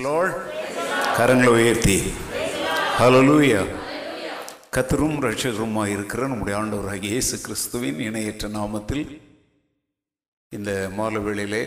[0.00, 0.36] Lord
[1.16, 2.02] கரங்களை உயர்த்தி.
[2.98, 3.66] ஹalleluya
[4.76, 9.22] கத்தரும் ரட்சகருமாக இருக்கிற நம்முடைய ஆண்டவராக இயேசு கிறிஸ்துவின் இணையற்ற நாமத்தில்
[10.48, 11.66] இந்த மாலை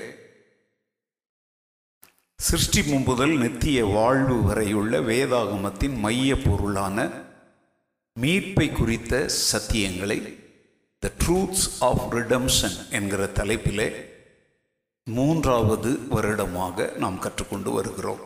[2.35, 7.09] சிருஷ்டி மும்புதல் நித்திய வாழ்வு வரையுள்ள வேதாகமத்தின் மைய பொருளான
[8.21, 10.37] மீட்பை குறித்த சத்தியங்களை
[10.99, 14.14] த ட்ரூத்ஸ் ஆஃப் ரிடம்ஷன் என்கிற தலைப்பிலே
[15.09, 18.23] மூன்றாவது வருடமாக நாம் கற்றுக்கொண்டு வருகிறோம்.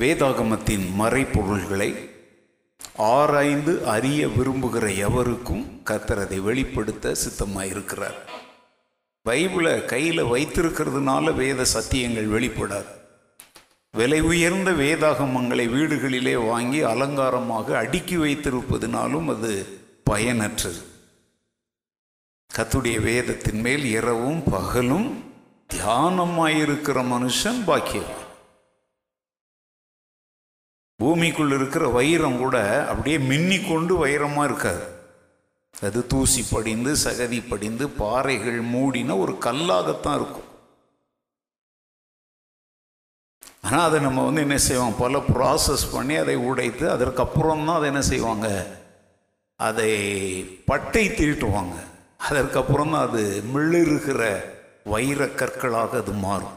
[0.00, 2.08] வேதாகமத்தின் மறைப்பொருள்களை
[2.96, 8.20] ஆராய்ந்து அறிய விரும்புகிற எவருக்கும் கத்தரதை வெளிப்படுத்த சித்தமாயிருக்கிறார்.
[9.28, 12.92] பைபிளை கையில் வைத்திருக்கிறதுனால வேத சத்தியங்கள் வெளிப்படாது.
[13.92, 19.80] விலை உயர்ந்த வேதாகமங்களை வீடுகளிலே வாங்கி அலங்காரமாக அடுக்கி வைத்திருப்பதினாலும் அது
[20.10, 20.92] பயனற்றது.
[22.50, 25.06] கத்துடைய வேதத்தின் மேல் இரவும் பகலும்
[25.70, 28.12] தியானமாயிருக்கிற மனுஷன் பாக்கியம்
[31.00, 32.56] பூமிக்குள் இருக்கிற வைரம் கூட
[32.90, 34.84] அப்படியே மின்னி கொண்டு வைரமாக இருக்காது.
[35.74, 40.50] அது தூசி படிந்து சகதி படிந்து பாறைகள் மூடின ஒரு கல்லாகத்தான் இருக்கும்.
[43.62, 44.98] ஆனால் அதை நம்ம வந்து என்ன செய்வோம்?
[45.02, 48.48] பல ப்ராசஸ் பண்ணி அதை உடைத்து அதற்கப்புறம் தான் அதை என்ன செய்வாங்க?
[49.60, 49.90] அதை
[50.70, 51.76] பட்டை திருட்டுவாங்க.
[52.28, 53.22] அதற்கப்புறம் அது
[53.54, 54.20] மிளிருகிற
[54.84, 56.56] வைர கற்களாக அது மாறும்.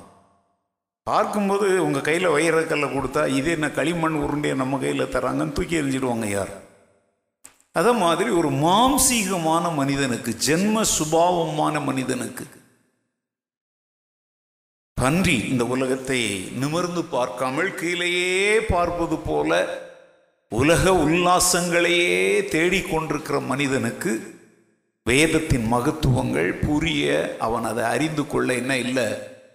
[1.03, 6.53] பார்க்கும்போது உங்கள் கையில் வைரக்கல்லை கொடுத்தா இது என்ன களிமண் உருண்டையை நம்ம கையில் தராங்கன்னு தூக்கி எறிஞ்சிடுவாங்க யார்?
[7.71, 12.45] அதே மாதிரி ஒரு மாம்சீகமான மனிதனுக்கு ஜென்ம சுபாவமான மனிதனுக்கு.
[14.93, 19.51] பன்றி இந்த உலகத்தை நிமிர்ந்து பார்க்காமல் கீழேயே பார்ப்பது போல
[20.51, 22.17] உலக உல்லாசங்களையே
[22.53, 24.11] தேடிக்கொண்டிருக்கிற மனிதனுக்கு
[25.07, 29.03] வேதத்தின் மகத்துவங்கள் புரிய அவன் அதை அறிந்து கொள்ள என்ன இல்லை?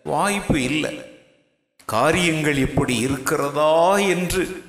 [0.04, 1.02] வாய்ப்பு இல்லை.
[1.84, 4.62] காரியங்கள் எப்படி இருக்கிறதா என்று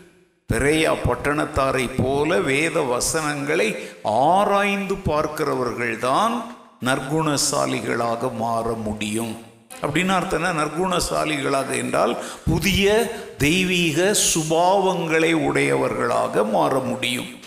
[0.54, 6.44] பிறையா பட்டணத்தாரை போல வேத வசனங்களை ஆராய்ந்து பார்க்கிறவர்கள்தான்
[6.86, 9.36] நற்குணசாலிகளாக மாற முடியும்.
[9.82, 17.42] அப்படின்னு அர்த்தம் நற்குணசாலிகளாக என்றால் புதிய தெய்வீக சுபாவங்களை உடையவர்களாக மாற முடியும்.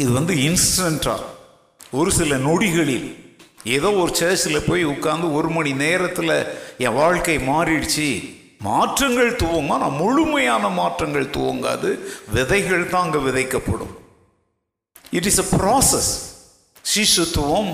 [0.00, 1.30] இது வந்து இன்ஸ்டண்ட்டாக
[1.98, 3.08] ஒரு சில நொடிகளில்
[3.76, 6.36] ஏதோ ஒரு சேர்ச்சில் போய் உட்காந்து ஒரு மணி நேரத்தில்
[6.84, 8.06] என் வாழ்க்கை மாறிடுச்சு.
[8.68, 11.90] மாற்றங்கள் துவங்க ஆனால் முழுமையான மாற்றங்கள் துவங்காது.
[12.34, 13.92] விதைகள் தான் அங்கே விதைக்கப்படும்.
[15.10, 16.10] இட் இஸ் அ ப்ராசஸ்
[16.92, 17.70] சிசுத்துவம்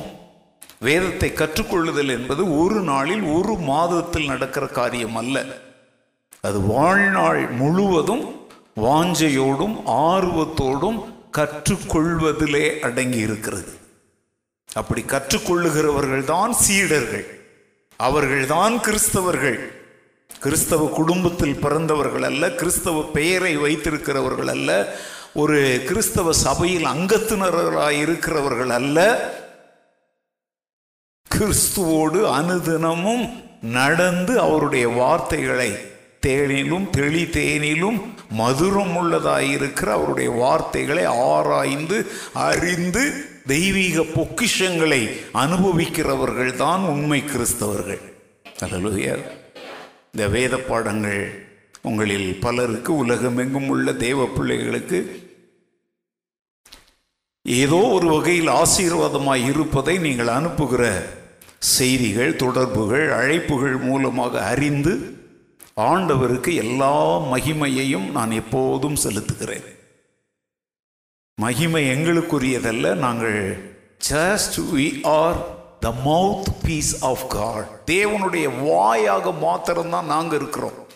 [0.87, 5.37] வேதத்தை கற்றுக்கொள்ளுதல் என்பது ஒரு நாளில் ஒரு மாதத்தில் நடக்கிற காரியம் அல்ல.
[6.41, 8.25] அது வாழ்நாள் முழுவதும்
[8.87, 9.77] வாஞ்சையோடும்
[10.11, 10.99] ஆர்வத்தோடும்
[11.33, 13.73] கற்றுக்கொள்வதிலே அடங்கி இருக்கிறது
[14.75, 17.27] அப்படி கற்றுக்கொள்ளுகிறவர்கள் தான் சீடர்கள்.
[17.97, 19.59] அவர்கள்தான் கிறிஸ்தவர்கள்.
[20.41, 24.97] கிறிஸ்தவ குடும்பத்தில் பிறந்தவர்கள் அல்ல கிறிஸ்தவ பெயரை வைத்திருக்கிறவர்கள் அல்ல
[25.35, 28.99] ஒரு கிறிஸ்தவ சபையில் அங்கத்தினர்களாக இருக்கிறவர்கள் அல்ல.
[31.31, 33.25] கிறிஸ்துவோடு அனுதினமும்
[33.63, 35.71] நடந்து அவருடைய வார்த்தைகளை
[36.27, 37.99] தேனிலும் தெளி தேனிலும்
[38.39, 41.99] மதுரம் உள்ளதாயிருக்கிற அவருடைய வார்த்தைகளை ஆராய்ந்து
[42.33, 43.03] அறிந்து
[43.47, 45.03] தெய்வீக பொக்கிஷங்களை
[45.33, 48.03] அனுபவிக்கிறவர்கள் தான் உண்மை கிறிஸ்தவர்கள்.
[48.61, 49.15] அல்லலுயா
[50.13, 51.23] இந்த வேத பாடங்கள்
[51.83, 55.01] உங்களில் பலருக்கு உலகமெங்கும் உள்ள தேவ பிள்ளைகளுக்கு
[57.43, 60.83] ஏதோ ஒரு வகையில் ஆசீர்வாதமாக இருப்பதை நீங்கள் அனுப்புகிற
[61.59, 64.93] செய்திகள் தொடர்புகள் அழைப்புகள் மூலமாக அறிந்து
[65.79, 69.65] ஆண்டவருக்கு எல்லா மகிமையையும் நான் எப்போதும் செலுத்துகிறேன்.
[71.41, 73.41] மகிமை எங்களுக்குரியதல்ல நாங்கள்
[74.11, 75.37] just we are
[75.81, 75.95] the
[76.67, 80.87] mouthpiece of God தேவனுடைய வாயாக மாத்திரம்தான் நாங்கள் இருக்கிறோம்.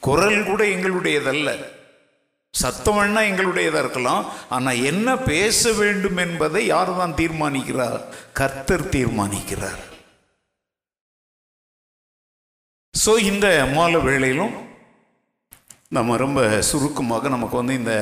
[0.00, 1.64] குரல் கூட எங்களுடையதல்ல.
[2.50, 4.24] சத்தம் எங்களுடையதாக இருக்கலாம்.
[4.48, 8.02] ஆனால் என்ன பேச வேண்டும் என்பதை யார் தான் தீர்மானிக்கிறார்?
[8.32, 9.87] கர்த்தர் தீர்மானிக்கிறார்.
[13.02, 14.54] ஸோ இந்த மாலை வேளையிலும்
[15.96, 17.94] நம்ம ரொம்ப சுருக்கமாக நமக்கு வந்து இந்த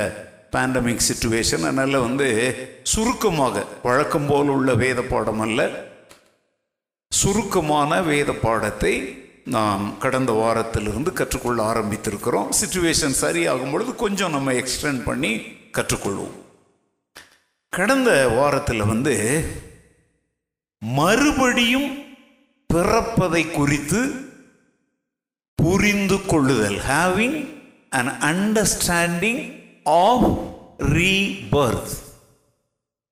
[0.55, 2.29] பேண்டமிக் சுச்சுவேஷன் அதனால் வந்து
[2.83, 5.61] சுருக்கமாக வழக்கம் போல் உள்ள வேத பாடம் அல்ல.
[7.13, 8.95] சுருக்கமான வேத பாடத்தை
[9.57, 12.49] நாம் கடந்த வாரத்திலிருந்து கற்றுக்கொள்ள ஆரம்பித்திருக்கிறோம்.
[12.61, 15.33] சுச்சுவேஷன் சரியாகும் பொழுது கொஞ்சம் நம்ம எக்ஸ்டெண்ட் பண்ணி
[15.79, 16.37] கற்றுக்கொள்வோம்.
[17.73, 19.15] கடந்த வாரத்தில் வந்து
[20.83, 21.91] மறுபடியும்
[22.75, 24.01] பிறப்பதை குறித்து
[25.63, 27.37] புரிந்து கொள்ளுதல் having
[27.91, 29.43] an understanding
[29.85, 30.27] of
[30.79, 31.95] rebirth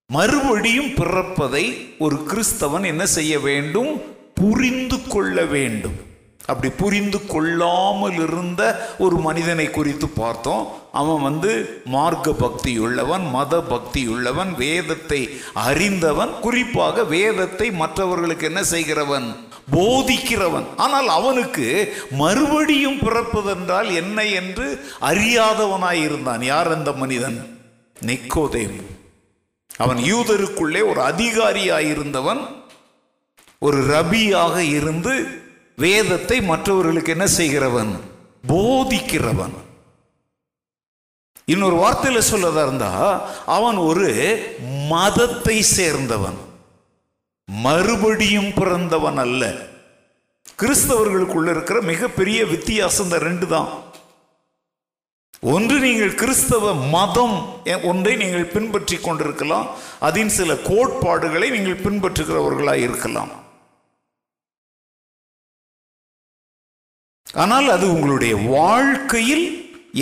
[0.07, 1.65] மறுபடியும் பிறப்பதை
[1.99, 4.03] ஒரு கிறிஸ்தவன் என்ன செய்ய வேண்டும்?
[4.35, 5.97] புரிந்து கொள்ள வேண்டும்.
[6.47, 8.63] அப்படி புரிந்து கொள்ளாமல் இருந்த
[8.99, 10.67] ஒரு மனிதனை குறித்து பார்த்தோம்.
[10.93, 16.31] அவன் வந்து மார்க்க பக்தி உள்ளவன் மத பக்தி உள்ளவன் வேதத்தை அறிந்தவன்.
[16.41, 19.37] குறிப்பாக வேதத்தை மற்றவர்களுக்கு என்ன செய்கிறவன்?
[19.73, 20.67] போதிக்கிறவன்.
[20.77, 27.39] ஆனால் அவனுக்கு மறுபடியும் பிறப்பதென்றால் என்ன என்று அறியாதவனாயிருந்தான் யார் அந்த மனிதன்?
[28.07, 28.79] நிக்கோதேம்
[29.77, 32.43] அவன் யூதருக்குள்ளே ஒரு அதிகாரியாயிருந்தவன்
[33.59, 35.43] ஒரு ரபியாக இருந்து
[35.77, 37.93] வேதத்தை மற்றவர்களுக்கு என்ன செய்கிறவன்?
[38.49, 39.55] போதிக்கிறவன்.
[41.45, 42.91] இன்னொரு வார்த்தையில் சொல்லதா இருந்தா
[43.47, 44.09] அவன் ஒரு
[44.89, 46.39] மதத்தை சேர்ந்தவன்.
[47.49, 49.43] மறுபடியும் பிறந்தவன் அல்ல.
[50.61, 53.71] கிறிஸ்தவர்களுக்குள்ள இருக்கிற மிகப்பெரிய வித்தியாசம் இந்த ரெண்டு தான்.
[55.55, 57.37] ஒன்று நீங்கள் கிறிஸ்தவ மதம்
[57.91, 59.67] ஒன்றை நீங்கள் பின்பற்றி கொண்டிருக்கலாம்.
[60.09, 63.33] அதன் சில கோட்பாடுகளை நீங்கள் பின்பற்றுகிறவர்களாக இருக்கலாம்.
[67.45, 69.47] ஆனால் அது உங்களுடைய வாழ்க்கையில்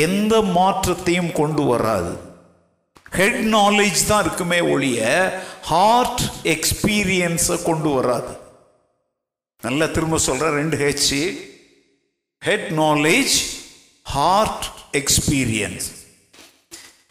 [0.06, 2.12] எந்த மாற்றத்தையும் கொண்டு வராது.
[3.17, 5.00] ஹெட் நாலேஜ் தான் இருக்குமே ஒழிய
[5.70, 6.23] ஹார்ட்
[6.55, 8.32] எக்ஸ்பீரியன்ஸை கொண்டு வராது.
[9.62, 11.11] நல்லா திரும்ப சொல்கிறேன் ரெண்டு H
[12.43, 13.35] head knowledge
[14.03, 14.64] heart
[15.00, 15.88] experience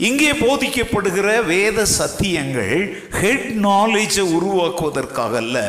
[0.08, 2.78] இங்கே போதிக்கப்படுகிற வேத சத்தியங்கள்
[3.22, 5.60] ஹெட் நாலேஜை உருவாக்குவதற்காக அல்ல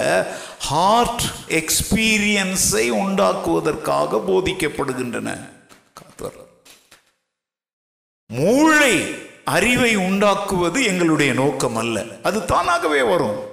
[0.69, 1.25] ஹார்ட்
[1.61, 5.28] எக்ஸ்பீரியன்ஸை உண்டாக்குவதற்காக போதிக்கப்படுகின்றன.
[8.31, 8.96] மூளை
[9.44, 13.50] அறிவை உண்டாக்குவது எங்களுடைய நோக்கம் அல்ல அது தானாகவே வரும்.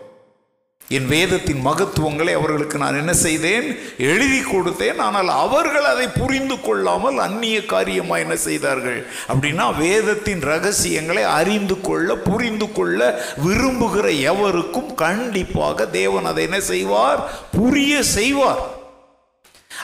[0.87, 3.77] என் வேதத்தின் மகத்துவங்களை அவர்களுக்கு நான் என்ன செய்தேன்?
[3.97, 4.95] எழுதி கொடுத்தேன்.
[4.95, 9.07] ஆனால் அவர்கள் அதை புரிந்து கொள்ளாமல் அந்நிய காரியமாக என்ன செய்தார்கள்?
[9.27, 17.29] அப்படின்னா வேதத்தின் ரகசியங்களை அறிந்து கொள்ள புரிந்து கொள்ள விரும்புகிற எவருக்கும் கண்டிப்பாக தேவன் அதை என்ன செய்வார்?
[17.51, 18.77] புரிய செய்வார்.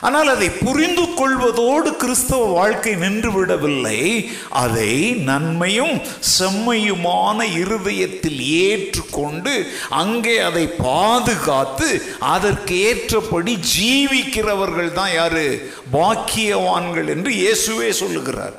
[0.00, 4.00] ஆனால் அதை புரிந்து கொள்வதோடு கிறிஸ்தவ வாழ்க்கை நின்று விடவில்லை
[4.50, 6.00] அதை நன்மையும்
[6.38, 9.54] செம்மையுமான இருதயத்தில் ஏற்றுக்கொண்டு
[9.90, 11.88] அங்கே அதை பாதுகாத்து
[12.20, 15.46] அதற்கு ஏற்றபடி ஜீவிக்கிறவர்கள் தான் யாரு?
[15.92, 18.56] பாக்கியவான்கள் என்று இயேசுவே சொல்லுகிறார்.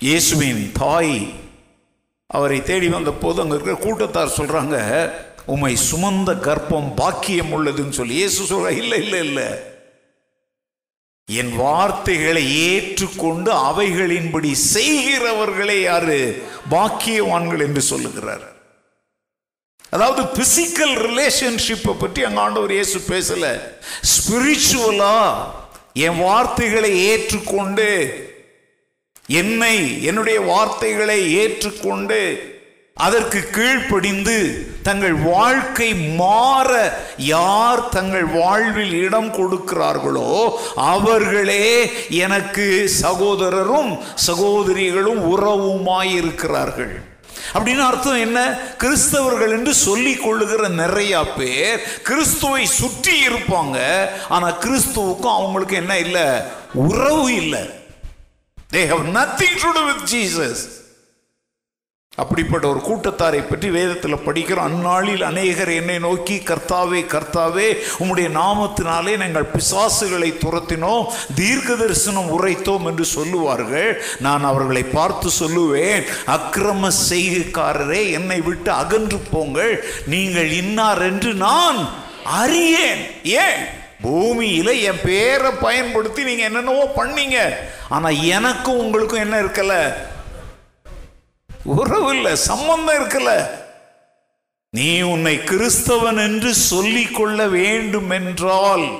[0.00, 1.16] இயேசுவின் தாய்
[2.30, 4.76] அவரை தேடி வந்த போது அங்க இருக்கிற கூட்டத்தார் சொல்றாங்க
[5.46, 9.48] உம்மை சுமந்த கர்ப்பம் பாக்கியம் உள்ளதுன்னு சொல்லி இயேசு சொல்ற இல்லை இல்லை இல்லை.
[11.26, 16.42] என் வார்த்தைகளை ஏற்றுக்கொண்டு அவைகளின்படி செய்கிறவர்களே யாரு?
[16.70, 18.44] பாக்கியவான்கள் என்று சொல்லுகிறார்.
[19.90, 23.60] அதாவது பிசிக்கல் ரிலேஷன்ஷிப்பை பற்றி அங்க ஆண்டவர் இயேசு பேசல.
[24.14, 25.16] ஸ்பிரிச்சுவலா
[25.92, 27.88] என் வார்த்தைகளை ஏற்றுக்கொண்டு
[29.26, 32.20] என்னை என்னுடைய வார்த்தைகளை ஏற்றுக்கொண்டு
[32.98, 46.94] அதற்கு கீழ்ப்படிந்து தங்கள் வாழ்க்கை மாற யார் தங்கள் வாழ்வில் இடம் கொடுக்கிறார்களோ அவர்களே எனக்கு சகோதரரும் சகோதரிகளும் உறவுமாயிருக்கிறார்கள்.
[47.54, 48.58] அப்படின்னு அர்த்தம் என்ன?
[48.78, 54.06] கிறிஸ்தவர்கள் என்று சொல்லிக் கொள்ளுகிற நிறைய பேர் கிறிஸ்துவை சுற்றி இருப்பாங்க.
[54.28, 56.26] ஆனா கிறிஸ்துவுக்கும் அவங்களுக்கு என்ன இல்லை?
[56.72, 57.60] உறவு இல்லை.
[58.72, 60.84] They have nothing to do with Jesus
[62.16, 69.50] அப்படிப்பட்ட ஒரு கூட்டத்தாரை பற்றி வேதத்தில் படிக்கிற அந்நாளில் அநேகர் என்னை நோக்கி கர்த்தாவே கர்த்தாவே உம்முடைய நாமத்தினாலே நாங்கள்
[69.52, 74.02] பிசாசுகளை துரத்தினோம் தீர்க்க தரிசனம் உரைத்தோம் என்று சொல்லுவார்கள்.
[74.20, 79.84] நான் அவர்களை பார்த்து சொல்லுவேன் அக்கிரம செய்கைக்காரரே என்னை விட்டு அகன்று போங்கள்.
[80.06, 81.88] நீங்கள் இன்னார் என்று நான்
[82.24, 83.06] அறியேன்.
[83.22, 83.62] ஏன்?
[84.02, 87.38] பூமியில என் பேரை பயன்படுத்தி நீங்க என்னென்னவோ பண்ணீங்க.
[87.88, 89.74] ஆனா எனக்கும் உங்களுக்கும் என்ன இருக்கல?
[91.66, 93.46] உறவு இல்லை சம்பந்தம் இருக்கல.
[94.70, 98.98] நீ உன்னை கிறிஸ்தவன் என்று சொல்லிக் கொள்ள வேண்டும் என்றால்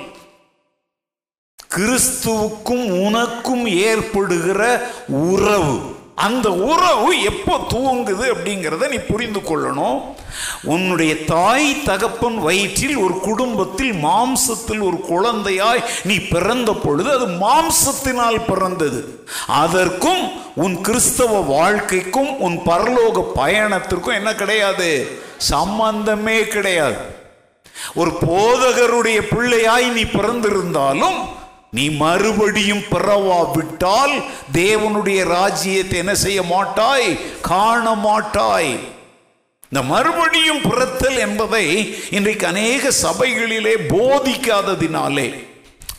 [1.75, 5.96] கிறிஸ்துவுக்கும் உனக்கும் ஏற்படுகிற உறவு.
[6.25, 9.97] அந்த உறவு எப்போ துவங்குது அப்படிங்கிறத நீ புரிந்து கொள்ளணும்.
[10.63, 19.01] உன்னுடைய தாய் தகப்பன் வயிற்றில் ஒரு குடும்பத்தில் மாம்சத்தில் ஒரு குழந்தையாய் நீ பிறந்த பொழுது அது மாம்சத்தினால் பிறந்தது.
[19.47, 20.23] அதற்கும்
[20.55, 25.19] உன் கிறிஸ்தவ வாழ்க்கைக்கும் உன் பரலோக பயணத்திற்கும் என்ன கிடையாது?
[25.37, 27.05] சம்பந்தமே கிடையாது.
[27.95, 31.19] ஒரு போதகருடைய பிள்ளையாய் நீ பிறந்திருந்தாலும்
[31.71, 37.19] நீ மறுபடியும் பிறவாவிட்டால் தேவனுடைய ராஜ்யத்தை என்ன செய்ய மாட்டாய்?
[37.41, 38.79] காண மாட்டாய்.
[39.69, 45.47] இந்த மறுபடியும் பிறத்தல் என்பதை இன்றைக்கு அநேக சபைகளிலே போதிக்காததினாலே.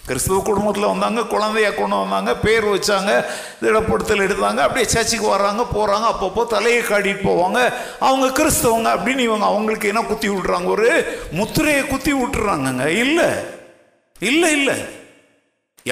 [0.07, 3.25] கிறிஸ்துவ குடும்பத்தில் வந்தாங்க குழந்தைய கொண்டு வந்தாங்க பேர் வச்சாங்க
[3.63, 7.73] திடப்படுத்தல் எடுத்தாங்க அப்படியே சர்ச்சுக்கு வர்றாங்க போகிறாங்க அப்பப்போ தலையை காட்டிட்டு போவாங்க.
[8.01, 10.65] அவங்க கிறிஸ்தவங்க அப்படின்னு இவங்க அவங்களுக்கு என்ன குத்தி விட்றாங்க?
[10.65, 12.87] ஒரு முத்திரையை குத்தி விட்டுறாங்கங்க.
[12.87, 13.29] இல்லை.
[14.19, 14.98] இல்லை இல்லை.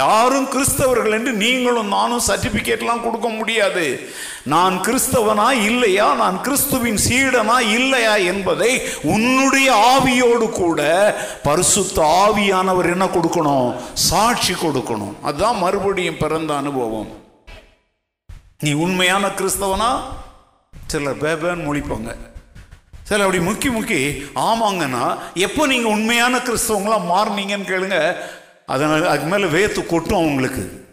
[0.03, 3.85] யாரும் கிறிஸ்தவர்கள் என்று நீங்களும் நானும் சர்டிபிகேட்லாம் கொடுக்க முடியாது.
[4.55, 6.09] நான் கிறிஸ்தவனா இல்லையா?
[6.23, 8.71] நான் கிறிஸ்துவின் சீடனா இல்லையா என்பதை
[9.15, 10.81] உன்னுடைய ஆவியோடு கூட
[11.49, 13.69] பரிசுத்த ஆவியானவர் என்ன கொடுக்கணும்?
[14.09, 15.15] சாட்சி கொடுக்கணும்.
[15.23, 17.11] அதுதான் மறுபடியும் பிறந்த அனுபவம்.
[18.65, 19.91] நீ உண்மையான கிறிஸ்தவனா?
[20.93, 22.11] சிலர் பேபேன்னு முழிப்பாங்க.
[23.09, 24.01] சில அப்படி முக்கி முக்கி
[24.45, 25.05] ஆமாங்கன்னா
[25.47, 27.99] எப்போ நீங்கள் உண்மையான கிறிஸ்தவங்களா மாறினீங்கன்னு கேளுங்க.
[28.67, 30.85] அதனால் அதுக்கு மேலே வேத்து கொட்டும் அவங்களுக்கு.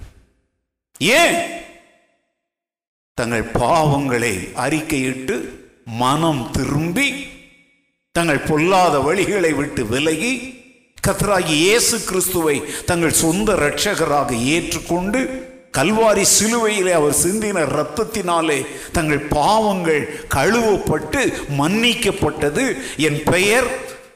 [1.00, 1.36] ஏன்?
[3.13, 5.36] தங்கள் பாவங்களை அறிக்கையிட்டு
[5.86, 7.25] மனம் திரும்பி
[8.12, 10.62] தங்கள் பொல்லாத வழிகளை விட்டு விலகி
[11.08, 21.22] கத்தராகி இயேசு கிறிஸ்துவை தங்கள் சொந்த இரட்சகராக ஏற்றுக்கொண்டு கல்வாரி சிலுவையிலே அவர் சிந்தின இரத்தத்தினாலே தங்கள் பாவங்கள் கழுவப்பட்டு
[21.58, 22.82] மன்னிக்கப்பட்டது.
[22.98, 23.68] என் பெயர்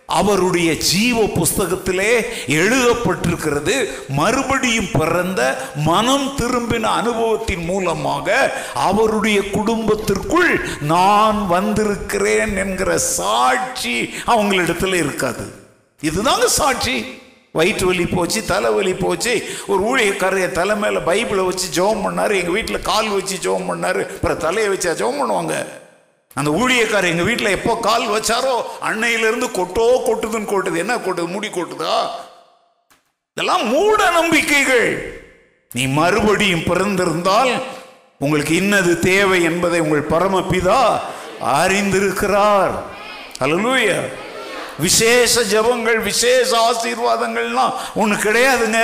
[0.08, 3.88] அவருடைய ஜீவ புஸ்தகத்திலே எழுதப்பட்டிருக்கிறது.
[4.10, 15.52] மறுபடியும் பிறந்த மனம் திரும்பின அனுபவத்தின் மூலமாக அவருடைய குடும்பத்திற்குள் நான் வந்திருக்கிறேன் என்கிற சாட்சி அவங்களிடத்துல இருக்காது.
[16.04, 17.06] இதுதாங்க சாட்சி.
[17.52, 19.44] வயிற்று வலி போச்சு தலைவலி போச்சு.
[19.68, 24.06] ஒரு ஊழியக்காரைய தலை மேலே பைபிளை வச்சு ஜெபம் பண்ணார் எங்கள் வீட்டில் கால் வச்சு ஜெபம் பண்ணாரு.
[24.06, 25.54] அப்புறம் தலையை வச்சா ஜெபம் பண்ணுவாங்க.
[26.38, 30.78] அந்த ஊழியக்காரர் எங்கள் வீட்டில் எப்போ கால் வச்சாரோ அன்னையிலிருந்து கொட்டோ கொட்டுதுன்னு கொட்டுது.
[30.78, 31.28] என்ன கொட்டுது?
[31.28, 31.96] முடி கொட்டுதா?
[33.34, 34.90] இதெல்லாம் மூட நம்பிக்கைகள்.
[35.74, 37.52] நீ மறுபடியும் பிறந்திருந்தால்
[38.20, 40.82] உங்களுக்கு இன்னது தேவை என்பதை உங்கள் பரமபிதா
[41.60, 42.76] அறிந்திருக்கிறார்.
[43.40, 43.98] அல்லேலூயா
[44.80, 48.82] விசேஷ ஜபங்கள் விசேஷ ஆசீர்வாதங்கள்லாம் ஒன்று கிடையாதுங்க.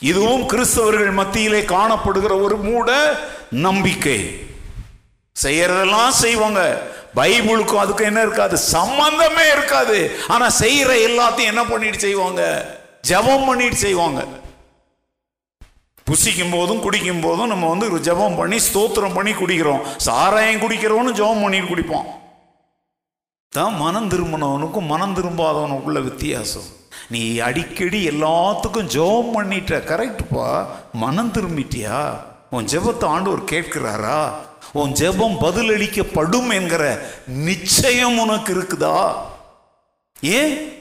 [0.00, 2.90] இதுவும் கிறிஸ்தவர்கள் மத்தியிலே காணப்படுகிற ஒரு மூட
[3.50, 4.46] நம்பிக்கை.
[5.44, 6.82] செய்யறதெல்லாம் செய்வாங்க.
[7.16, 8.58] பைபிளுக்கும் அதுக்கும் என்ன இருக்காது?
[8.58, 10.18] சம்பந்தமே இருக்காது.
[10.28, 12.72] ஆனா செய்யற எல்லாத்தையும் என்ன பண்ணிட்டு செய்வாங்க?
[13.08, 14.26] ஜெபம் பண்ணிட்டு செய்வாங்க.
[16.10, 19.80] புசிக்கும் போதும் குடிக்கும் போதும் நம்ம வந்து ஜபம் ஜெபம் பண்ணி ஸ்தோத்திரம் பண்ணி குடிக்கிறோம்.
[19.96, 22.04] சாராயம் குடிக்கிறவனும் ஜெபம் பண்ணிட்டு குடிப்போம்.
[23.48, 26.76] தான் மனம் திரும்பினவனுக்கும் மனம் திரும்பாதவனுக்குள்ள வித்தியாசம்.
[27.08, 32.18] நீ அடிக்கடி எல்லாத்துக்கும் ஜெபம் பண்ணிட்ட கரெக்ட்ப்பா மனம் திரும்பிட்டியா?
[32.50, 34.30] உன் ஜெபத்தை ஆண்டவர் கேட்கிறாரா?
[34.72, 39.14] உன் ஜெபம் பதிலளிக்கப்படும் என்கிற நிச்சயம் உனக்கு இருக்குதா?
[40.20, 40.72] ஏன்?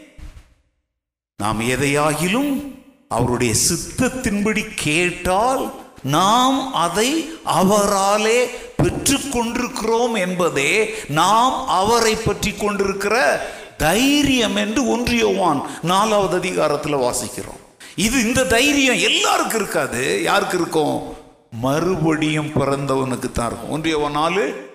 [1.38, 13.46] நாம் எதையாகிலும் அவருடைய சித்தத்தின்படி கேட்டால் நாம் அதை அவராலே பெற்று கொண்டிருக்கிறோம் என்பதே நாம் அவரை பற்றி கொண்டிருக்கிற
[13.78, 17.62] தைரியம் என்று ஒன்றியவான் நாலாவது அதிகாரத்தில் வாசிக்கிறோம்.
[17.96, 20.24] இது இந்த தைரியம் எல்லாருக்கும் இருக்காது.
[20.24, 21.17] யாருக்கு இருக்கும்?
[21.52, 24.70] மறுபடியும் பிறந்தவனுக்கு தான் இருக்கும் ஒன்றியவான் நாலு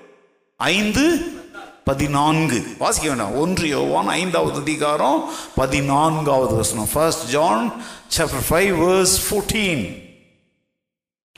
[0.57, 1.05] ஐந்து
[1.85, 2.59] பதினான்கு.
[2.79, 3.35] வாசிக்க வேண்டாம்.
[3.35, 6.89] ஒன்று யோவான் ஐந்தாவது அதிகாரம் பதினான்காவது வசனம்.
[6.93, 7.73] First John
[8.17, 10.11] chapter five verse fourteen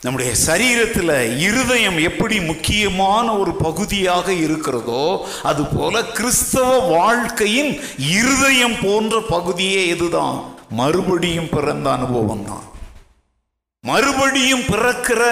[0.01, 10.39] நம்முடைய சரீரத்தில் இருதயம் எப்படி முக்கியமான ஒரு பகுதியாக இருக்கிறதோ அதுபோல கிறிஸ்தவ வாழ்க்கையின் இருதயம் போன்ற பகுதியே இதுதான்.
[10.71, 12.65] மறுபடியும் பிறந்த அனுபவம் தான்
[13.89, 15.23] மறுபடியும் பிறக்கிற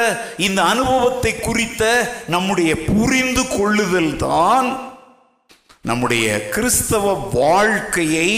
[0.46, 1.82] இந்த அனுபவத்தை குறித்த
[2.28, 4.68] நம்முடைய புரிந்து கொள்ளுதல் தான்
[5.82, 8.30] நம்முடைய கிறிஸ்தவ வாழ்க்கையை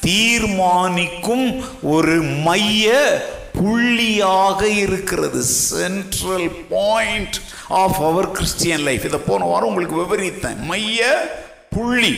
[0.00, 1.46] தீர்மானிக்கும்
[1.94, 2.86] ஒரு மைய
[3.60, 5.42] புள்ளியாக இருக்கிறது.
[5.42, 7.36] Central point
[7.68, 10.60] of our Christian life இதை போன வாரம் உங்களுக்கு விவரித்தேன்.
[10.70, 11.00] மைய
[11.70, 12.14] புள்ளி.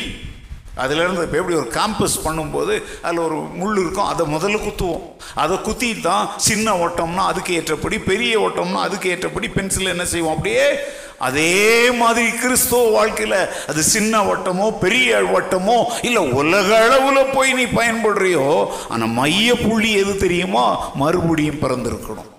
[0.85, 5.04] அதிலேருந்து இப்போ எப்படி ஒரு கேம்பஸ் பண்ணும்போது அதில் ஒரு முள் இருக்கும் அதை முதல்ல குத்துவோம்.
[5.35, 10.37] அதை குத்தி தான் சின்ன ஓட்டம்னா அதுக்கு ஏற்றபடி பெரிய ஓட்டம்னா அதுக்கு ஏற்றபடி பென்சில் என்ன செய்வோம்?
[10.37, 10.64] அப்படியே
[11.18, 18.47] அதே மாதிரி கிறிஸ்துவ வாழ்க்கையில் அது சின்ன வட்டமோ பெரிய வட்டமோ இல்லை உலக அளவில் போய் நீ பயன்படுறியோ
[18.88, 20.66] ஆனால் மைய புள்ளி எது தெரியுமா?
[20.94, 22.30] மறுபடியும் பிறந்திருக்கணும்.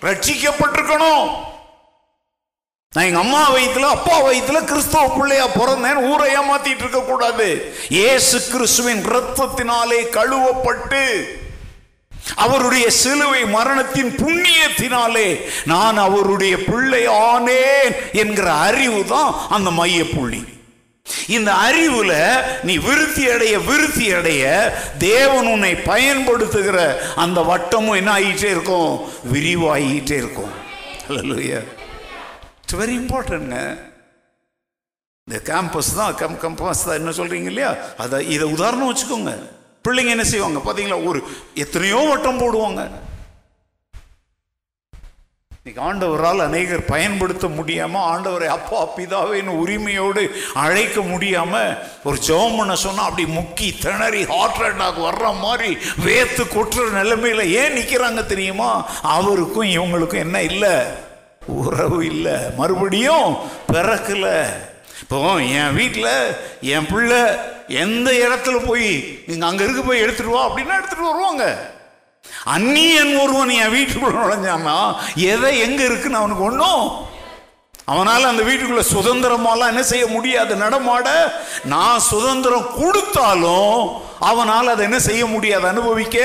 [0.00, 1.24] ரட்சிக்கப்பட்டிருக்கணும்.
[2.94, 5.98] நான் எங்க அம்மா வயிற்றுல அப்பா வயிற்றுல கிறிஸ்தவ பிள்ளையா பிறந்தேன்.
[6.10, 7.46] ஊரை ஏமாத்திட்டு இருக்க கூடாது.
[8.54, 11.02] கிறிஸ்துவின் ரத்தத்தினாலே கழுவப்பட்டு
[12.34, 20.42] அவருடைய சிலுவை மரணத்தின் புண்ணியத்தினாலே நான் அவருடைய பிள்ளை ஆனேன் என்கிற அறிவு தான் அந்த மைய புள்ளி.
[21.28, 22.12] இந்த அறிவுல
[22.62, 24.44] நீ விருத்தி அடைய விருத்தி அடைய
[24.98, 26.78] தேவன் உன்னை பயன்படுத்துகிற
[27.16, 29.10] அந்த வட்டமும் என்ன ஆகிட்டே இருக்கும்?
[29.32, 30.54] விரிவாகிட்டே இருக்கும்.
[31.08, 31.60] அல்லையா
[32.70, 33.56] இட்ஸ் வெரி இம்பார்ட்டன்ங்க
[35.28, 37.70] இந்த கேம்பஸ் தான் கம் கேம்பஸ் தான் என்ன சொல்கிறீங்க இல்லையா?
[38.02, 39.32] அதை இதை உதாரணம் வச்சுக்கோங்க.
[39.84, 40.60] பிள்ளைங்க என்ன செய்வாங்க?
[40.66, 41.20] பார்த்தீங்களா ஒரு
[41.54, 42.82] எத்தனையோ வட்டம் போடுவாங்க.
[45.50, 50.22] இன்னைக்கு ஆண்டவரால் அநேகர் பயன்படுத்த முடியாமல் ஆண்டவரை அப்பா பிதாவின் உரிமையோடு
[50.54, 55.70] அழைக்க முடியாமல் ஒரு ஜெபம் பண்ண சொன்னால் அப்படி முக்கி திணறி ஹார்ட் அட்டாக் வர்ற மாதிரி
[56.06, 58.72] வேத்து கொட்டுற நிலைமையில் ஏன் நிற்கிறாங்க தெரியுமா?
[59.18, 60.74] அவருக்கும் இவங்களுக்கும் என்ன இல்லை?
[61.64, 62.36] உறவு இல்லை.
[62.56, 63.28] மறுபடியும்
[63.72, 64.26] பிறக்கல.
[65.02, 65.18] இப்போ
[65.60, 66.12] என் வீட்டில்
[66.74, 67.20] என் பிள்ளை
[67.82, 68.90] எந்த இடத்துல போய்
[69.26, 71.44] நீங்கள் அங்கே இருக்கு போய் எடுத்துட்டு வா அப்படின்னா எடுத்துட்டு வருவாங்க.
[72.54, 74.76] அந்நியன் ஒருவன் என் வீட்டுக்குள்ள நுழைஞ்சான்னா
[75.32, 76.84] எதை எங்க இருக்குன்னு அவனுக்கு ஒன்றும்
[77.84, 81.08] அவனால் அந்த வீட்டுக்குள்ள சுதந்திரமாலாம் என்ன செய்ய முடியாது நடமாட.
[81.64, 83.78] நான் சுதந்திரம் கொடுத்தாலும்
[84.30, 86.18] அவனால் அதை என்ன செய்ய முடியாது அனுபவிக்க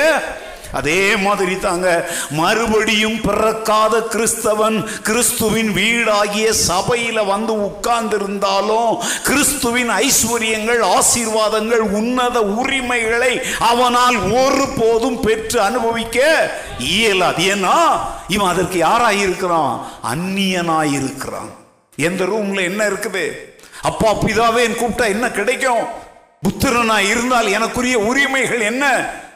[0.79, 1.87] அதே மாதிரி தாங்க
[2.39, 8.91] மறுபடியும் பிறக்காத கிறிஸ்தவன் கிறிஸ்துவின் வீடாகிய சபையில் வந்து உட்கார்ந்திருந்தாலும்
[9.23, 13.33] கிறிஸ்துவின் ஐஸ்வர்யங்கள் ஆசீர்வாதங்கள் உன்னத உரிமைகளை
[13.71, 16.19] அவனால் ஒருபோதும் பெற்று அனுபவிக்க
[16.79, 17.43] இயலாது.
[17.53, 17.75] ஏன்னா
[18.27, 19.75] இவன் அதற்கு யாராயிருக்கிறான்
[20.13, 21.51] அந்நியனாயிருக்கிறான்
[22.07, 23.25] எந்த ரூம்ல என்ன இருக்குது?
[23.81, 25.83] அப்பா பிதாவே கூப்பிட்டா என்ன கிடைக்கும்?
[26.45, 28.85] புத்திரனா இருந்தால் எனக்குரிய உரிமைகள் என்ன?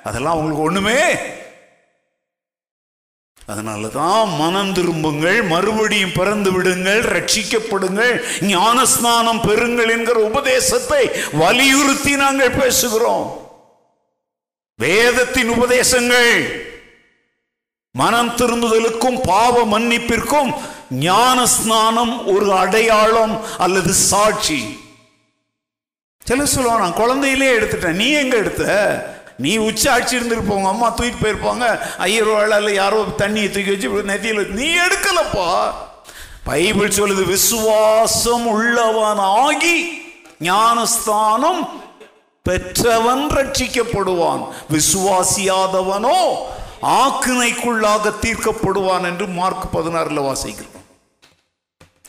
[0.04, 1.02] அதெல்லாம் உங்களுக்கு ஒண்ணுமே.
[3.46, 13.28] அதனால தான் மனம் திரும்புங்கள் மறுபடியும் பிறந்து விடுங்கள் ரட்சிக்கப்படுங்கள் ஞானஸ்நானம் பெறுங்கள் என்கிற உபதேசத்தை வலியுறுத்தி நாங்கள் பேசுகிறோம்.
[14.76, 16.34] வேதத்தின் உபதேசங்கள்
[17.92, 20.52] மனம் திரும்புதலுக்கும் பாவ மன்னிப்பிற்கும்
[21.00, 24.62] ஞானஸ்நானம் ஒரு அடையாளம் அல்லது சாட்சி.
[26.26, 28.64] சில சொல்லுவான் நான் குழந்தையிலே எடுத்துட்டேன் நீ எங்க எடுத்த?
[29.44, 31.66] நீ உச்சி அடிச்சு இருந்திருப்போங்க அம்மா தூக்கிட்டு போயிருப்பாங்க.
[31.98, 35.50] ஐயர் வேளால யாரோ தண்ணியை தூக்கி வச்சு நெத்தியில் நீ எடுக்கலப்பா.
[36.50, 39.76] பைபிள் சொல்லுது விசுவாசம் உள்ளவன் ஆகி
[40.50, 41.62] ஞானஸ்தானம்
[42.46, 44.44] பெற்றவன் ரட்சிக்கப்படுவான்.
[44.76, 46.20] விசுவாசியாதவனோ
[47.00, 50.78] ஆக்கினைக்குள்ளாக தீர்க்கப்படுவான் என்று மார்க் பதினாறுல வாசிக்கிறோம்.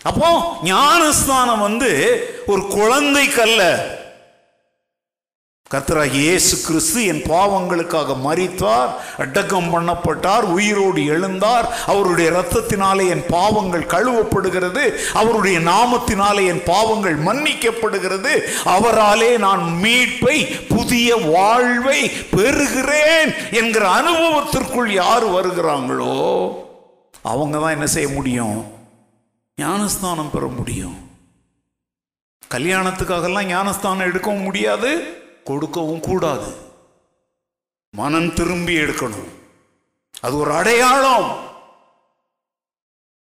[0.02, 0.28] அப்போ
[0.62, 1.90] ஞானஸ்தானம் வந்து
[2.46, 3.62] ஒரு குழந்தைக்கல்ல
[5.74, 11.66] கர்த்தராகி இயேசு கிறிஸ்து என் பாவங்களுக்காக மறித்தார் அடக்கம் பண்ணப்பட்டார் உயிரோடு எழுந்தார்.
[11.86, 14.84] அவருடைய இரத்தத்தினாலே என் பாவங்கள் கழுவப்படுகிறது.
[15.20, 18.32] அவருடைய நாமத்தினாலே என் பாவங்கள் மன்னிக்கப்படுகிறது.
[18.64, 20.36] அவராலே நான் மீட்பை
[20.68, 22.00] புதிய வாழ்வை
[22.36, 26.18] பெறுகிறேன் என்கிற அனுபவத்திற்குள் யார் வருகிறாங்களோ
[27.22, 28.58] அவங்க தான் என்ன செய்ய முடியும்?
[29.56, 30.98] ஞானஸ்தானம் பெற முடியும்.
[32.54, 35.18] கல்யாணத்துக்காகலாம் ஞானஸ்தானம் எடுக்கவும் முடியாது.
[35.50, 36.54] கொடுக்கவும் கூடாது.
[37.90, 39.28] மனம் திரும்பி எடுக்கணும்.
[40.20, 41.48] அது ஒரு அடையாளம்.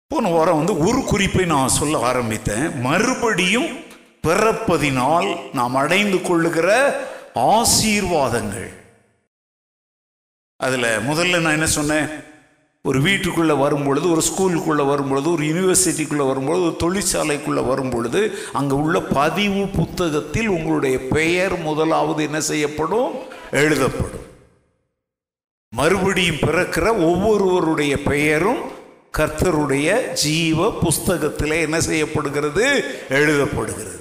[0.08, 2.80] போன வாரம் வந்து ஒரு குறிப்பை நான் சொல்ல ஆரம்பித்தேன்.
[2.80, 3.84] மறுபடியும்
[4.27, 6.69] பிறப்பதினால் நாம் அடைந்து கொள்ளுகிற
[7.36, 8.73] ஆசீர்வாதங்கள்.
[10.56, 12.08] அதில் முதல்ல நான் என்ன சொன்னேன்?
[12.88, 19.67] ஒரு வீட்டுக்குள்ளே வரும்பொழுது ஒரு ஸ்கூலுக்குள்ளே வரும்பொழுது ஒரு யூனிவர்சிட்டிக்குள்ளே வரும்பொழுது ஒரு தொழிற்சாலைக்குள்ளே வரும்பொழுது அங்கே உள்ள பதிவு
[19.67, 23.12] புத்தகத்தில் உங்களுடைய பெயர் முதலாவது என்ன செய்யப்படும்?
[23.52, 24.26] எழுதப்படும்.
[25.69, 28.60] மறுபடியும் பிறக்கிற ஒவ்வொருவருடைய பெயரும்
[29.17, 32.84] கர்த்தருடைய ஜீவ புஸ்தகத்தில் என்ன செய்யப்படுகிறது?
[33.10, 34.00] எழுதப்படுகிறது.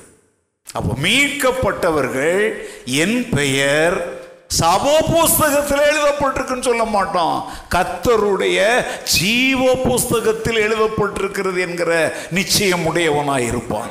[0.73, 2.53] அப்போ மீட்கப்பட்டவர்கள்
[2.85, 4.16] என் பெயர்
[4.51, 7.45] சபோ புஸ்தகத்தில் எழுதப்பட்டிருக்குன்னு சொல்ல மாட்டோம்.
[7.75, 13.89] கத்தருடைய ஜீவ புஸ்தகத்தில் எழுதப்பட்டிருக்கிறது என்கிற நிச்சயம் உடையவனாய் இருப்பான்.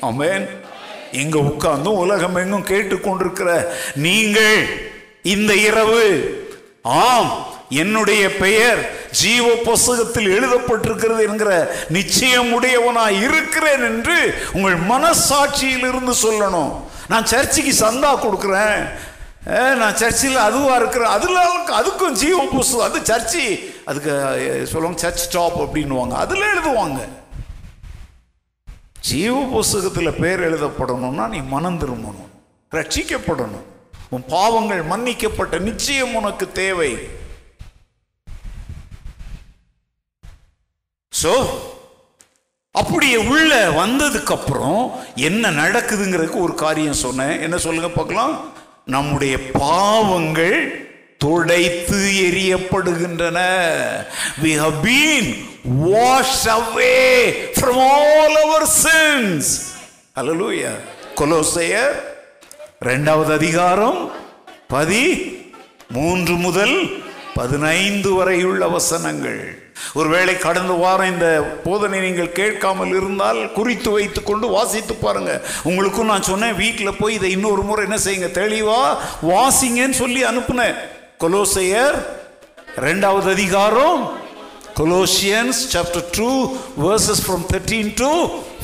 [0.00, 0.48] ஆமென்.
[1.12, 4.66] இங்க உட்கார்ந்து உலகம் எங்கும் கேட்டுக்கொண்டிருக்கிற நீங்கள்
[5.22, 6.04] இந்த இரவு
[6.82, 16.72] ஆம் என்னுடைய பெயர் ஜீவ புஸ்தகத்தில் எழுதப்பட்டிருக்கிறது என்கிற நிச்சயம் உடையவனாய் இருக்கிறேன் என்று உங்கள் மனசாட்சியிலிருந்து சொல்லணும்.
[17.08, 18.90] நான் சர்ச்சுக்கு சந்தா கொடுக்குறேன்.
[19.80, 21.14] நான் சர்ச்சில் அதுவாக இருக்கிறேன்.
[21.16, 21.38] அதில்
[21.78, 23.44] அதுக்கும் ஜீவ புஸ்தகம் அது சர்ச்சு.
[23.90, 24.12] அதுக்கு
[24.72, 26.14] சொல்லுவாங்க சர்ச் டாப் அப்படின்னுவாங்க.
[26.24, 27.00] அதில் எழுதுவாங்க.
[29.08, 32.30] ஜீவ புஸ்தகத்தில் பேர் எழுதப்படணும்னா நீ மனம் திரும்பணும்.
[32.78, 33.66] ரட்சிக்கப்படணும்.
[34.14, 36.92] உன் பாவங்கள் மன்னிக்கப்பட்ட நிச்சயம் உனக்கு தேவை.
[41.22, 41.32] ஸோ
[42.70, 43.52] அப்படியே உள்ள
[43.82, 44.82] வந்ததுக்கு அப்புறம்
[45.14, 47.40] என்ன நடக்குதுங்கிறதுக்கு ஒரு காரியம் சொன்னேன்.
[47.40, 48.34] என்ன சொல்லுங்க பார்க்கலாம்.
[48.84, 50.86] நம்முடைய பாவங்கள்
[51.18, 53.38] துடைத்து எரியப்படுகின்றன
[54.42, 59.74] we have been washed away from all our sins.
[60.14, 60.76] Hallelujah.
[61.14, 62.02] கொலோசையர்
[62.80, 64.10] இரண்டாவது அதிகாரம்
[64.68, 65.36] பதி
[65.88, 67.02] மூன்று முதல்
[67.34, 69.61] பதினைந்து வரையுள்ள வசனங்கள்.
[69.94, 71.28] ஒருவேளை கடந்த வாரம் இந்த
[71.64, 75.42] போதனை நீங்கள் கேட்காமல் இருந்தால் குறித்து வைத்து கொண்டு வாசித்து பாருங்க.
[75.62, 78.30] உங்களுக்கும் நான் சொன்னேன் வீட்டில் போய் இதை இன்னொரு முறை என்ன செய்யுங்க?
[78.40, 78.80] தெளிவா
[79.32, 80.76] வாசிங்கன்னு சொல்லி அனுப்புனேன்.
[81.18, 81.96] கொலோசையர்
[82.76, 84.02] ரெண்டாவது அதிகாரம்
[84.78, 86.28] Colossians chapter two
[86.84, 88.10] verses from thirteen to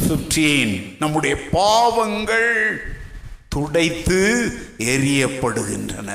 [0.04, 2.52] fifteen நம்முடைய பாவங்கள்
[3.48, 4.20] துடைத்து
[4.78, 6.10] எரியப்படுகின்றன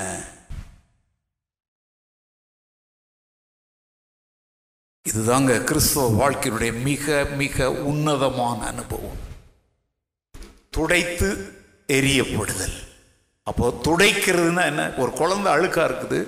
[5.09, 9.17] இதுதாங்க கிறிஸ்தவ வாழ்க்கையினுடைய மிக மிக உன்னதமான அனுபவம்.
[10.69, 11.51] துடைத்து
[11.87, 12.77] எரியப்படுதல்.
[13.43, 14.93] அப்போ துடைக்கிறதுனா என்ன?
[14.97, 16.27] ஒரு குழந்தை அழுக்கா இருக்குது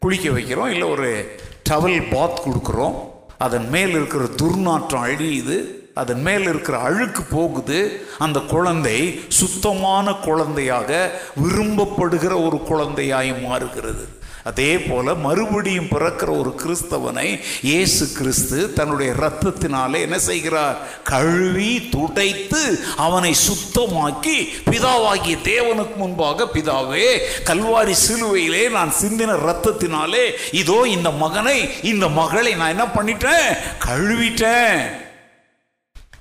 [0.00, 1.38] குளிக்க வைக்கிறோம் இல்லை ஒரு
[1.70, 2.96] டவல் பாத் கொடுக்குறோம்
[3.38, 12.46] அதன் மேல் இருக்கிற துர்நாற்றம் அழியுது அதன் மேல் இருக்கிற அழுக்கு போகுது அந்த குழந்தை சுத்தமான குழந்தையாக விரும்பப்படுகிற
[12.46, 14.08] ஒரு குழந்தையாய் மாறுகிறது.
[14.46, 20.76] அதே போல மறுபடியும் பிறக்கிற ஒரு கிறிஸ்தவனை இயேசு கிறிஸ்து தன்னுடைய இரத்தத்தினாலே என்ன செய்கிறார்?
[21.04, 22.62] கழுவி துடைத்து
[22.96, 24.36] அவனை சுத்தமாக்கி
[24.70, 27.08] பிதாவாகிய தேவனுக்கு முன்பாக பிதாவே
[27.44, 33.48] கல்வாரி சிலுவையிலே நான் சிந்தின இரத்தத்தினாலே இதோ இந்த மகனை இந்த மகளை நான் என்ன பண்ணிட்டேன்?
[33.86, 34.80] கழுவிட்டேன்.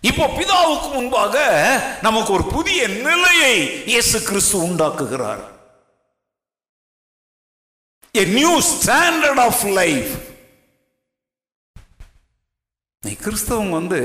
[0.01, 1.35] இப்போ பிதாவுக்கு முன்பாக
[2.01, 5.43] நமக்கு ஒரு புதிய நிலையை இயேசு கிறிஸ்து உண்டாக்குகிறார்.
[8.23, 10.11] A new standard of life.
[13.03, 13.99] நீ கிறிஸ்தவங்க வந்து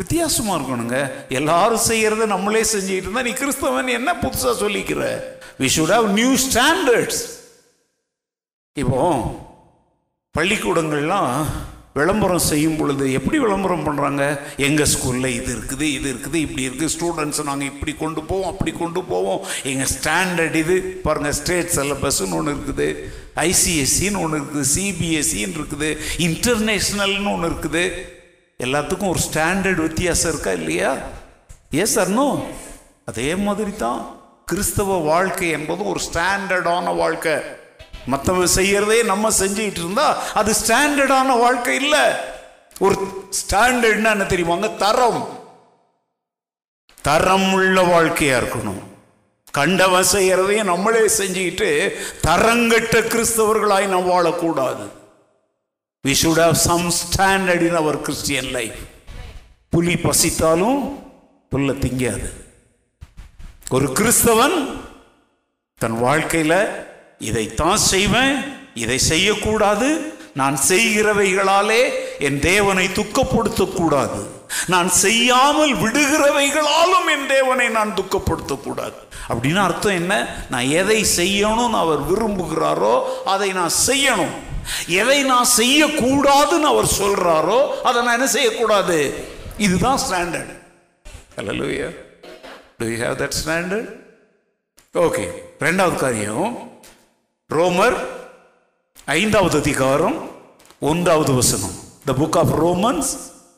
[0.00, 0.98] வித்தியாசமா இருக்கணுங்க.
[1.38, 5.02] எல்லாரும் செய்யறத நம்மளே செஞ்சுக்கிட்டு இருந்தா நீ கிறிஸ்தவன் என்ன புதுசா சொல்லிக்கிற?
[5.60, 7.20] We should have new standards
[8.82, 9.00] இப்போ
[10.34, 11.32] பள்ளிக்கூடங்கள்லாம்
[11.98, 14.22] விளம்பரம் செய்யும் பொழுது எப்படி விளம்பரம் பண்ணுறாங்க
[14.66, 19.00] எங்கள் ஸ்கூலில் இது இருக்குது இது இருக்குது இப்படி இருக்குது ஸ்டூடெண்ட்ஸை நாங்கள் இப்படி கொண்டு போவோம் அப்படி கொண்டு
[19.10, 19.42] போவோம்.
[19.70, 20.76] எங்கள் ஸ்டாண்டர்ட் இது.
[21.06, 22.88] பாருங்கள் ஸ்டேட் சிலபஸ்ன்னு ஒன்று இருக்குது.
[23.36, 28.04] ஐசிஎஸ்சின்னு ஒன்று இருக்குது சிபிஎஸ்சின்னு இருக்குது இன்டர்நேஷ்னல்னு ஒன்று இருக்குது.
[28.58, 30.96] எல்லாத்துக்கும் ஒரு ஸ்டாண்டர்ட் வித்தியாசம் இருக்கா இல்லையா?
[31.70, 32.42] எஸ் அர்னோ
[33.04, 37.32] அதே மாதிரி தான் கிறிஸ்தவ வாழ்க்கை என்பதும் ஒரு ஸ்டாண்டர்டான வாழ்க்கை.
[38.10, 42.04] மற்றவங்க செய்யறதே நம்ம செஞ்சுக்கிட்டு இருந்தா அது ஸ்டாண்டர்டான வாழ்க்கை இல்லை.
[42.78, 42.96] ஒரு
[43.30, 44.76] ஸ்டாண்டர்ட்னா என்ன தெரியுமாங்க?
[44.76, 45.40] தரம்.
[47.02, 48.91] தரம் உள்ள வாழ்க்கையா இருக்கணும்.
[49.58, 51.70] கண்டவன் செய்கிறதையும் நம்மளே செஞ்சுக்கிட்டு
[52.26, 54.84] தரங்கட்ட கிறிஸ்தவர்களாய் நாம் வாழக்கூடாது.
[56.04, 58.78] We should have some standard in our Christian life
[59.68, 60.80] புலி பசித்தாலும்
[61.52, 62.28] புல்ல திங்காது.
[63.76, 64.56] ஒரு கிறிஸ்தவன்
[65.80, 66.58] தன் வாழ்க்கையில்
[67.28, 68.34] இதைத்தான் செய்வேன்
[68.74, 69.88] இதை செய்யக்கூடாது
[70.40, 71.82] நான் செய்கிறவைகளாலே
[72.26, 74.20] என் தேவனை துக்கப்படுத்தக்கூடாது.
[74.66, 78.98] நான் செய்யாமல் விடுகிறவைகளாலும் என் தேவனை நான் துக்கப்படுத்தக்கூடாது.
[79.28, 80.44] அப்படின்னு அர்த்தம் என்ன?
[80.50, 84.34] நான் எதை செய்யணும்னு அவர் விரும்புகிறாரோ அதை நான் செய்யணும்.
[84.86, 89.24] எதை நான் செய்யக்கூடாதுன்னு அவர் சொல்றாரோ அதை நான் என்ன செய்யக்கூடாது?
[89.58, 90.60] இதுதான் ஸ்டாண்டர்ட்
[91.36, 91.94] ஹalleluya
[92.78, 93.86] do you have that standard?
[94.94, 96.70] Okay ரெண்டாவது காரியம்.
[97.54, 97.96] ரோமர்
[99.04, 100.30] ஐந்தாவது அதிகாரம்
[100.80, 101.74] ஒன்றாவது வசனம்.
[102.04, 103.10] The book of Romans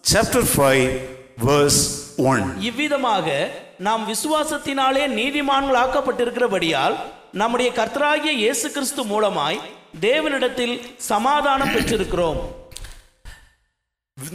[0.04, 1.10] chapter five
[1.44, 6.96] verse one இவ்விதமாக நாம் விசுவாசத்தினாலே நீதிமான்களாக்கப்பட்டிருக்கிறபடியால்
[7.32, 9.60] நம்முடைய கர்த்தராகிய இயேசு கிறிஸ்து மூலமாய்
[10.00, 12.38] தேவனிடத்தில் சமாதானம் பெற்றிருக்கிறோம்.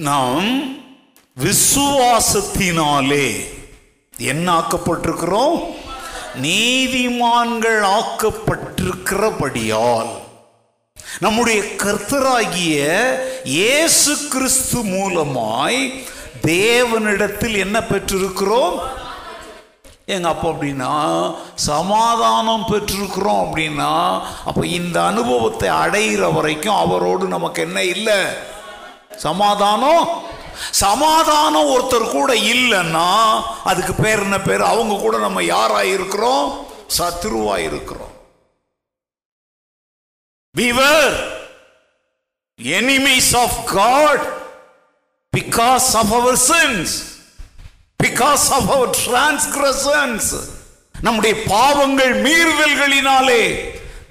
[0.03, 0.77] நாம்
[1.37, 3.47] விசுவாசத்தினாலே
[4.13, 5.75] என்ன ஆக்கப்பட்டிருக்கிறோம்
[6.41, 10.28] நீதிமான்கள் ஆக்கப்பட்டிருக்கிறபடியால்
[11.17, 12.77] நம்முடைய கர்த்தராகிய
[13.43, 16.05] இயேசு கிறிஸ்து மூலமாய்
[16.45, 18.79] தேவனிடத்தில் என்ன பெற்றிருக்கிறோம்?
[20.05, 20.93] எங்க அப்போ அப்படின்னா
[21.55, 28.19] சமாதானம் பெற்றிருக்கிறோம் அப்படின்னா அப்போ இந்த அனுபவத்தை அடைகிற வரைக்கும் அவரோடு நமக்கு என்ன இல்லை?
[29.15, 30.07] சமாதானம்.
[30.71, 33.07] சமாதானம் ஒருத்தர் கூட இல்லைன்னா
[33.63, 34.61] அதுக்கு பேர் என்ன பேர்?
[34.61, 36.67] அவங்க கூட நம்ம யாராக இருக்கிறோம்
[36.97, 38.08] சத்ருவா இருக்கிறோம்
[40.55, 41.11] we were
[42.59, 44.19] enemies of God
[45.33, 47.09] because of our sins
[47.99, 50.23] because of our transgressions.
[51.01, 53.43] நம்முடைய பாவங்கள் மீறுதல்களினாலே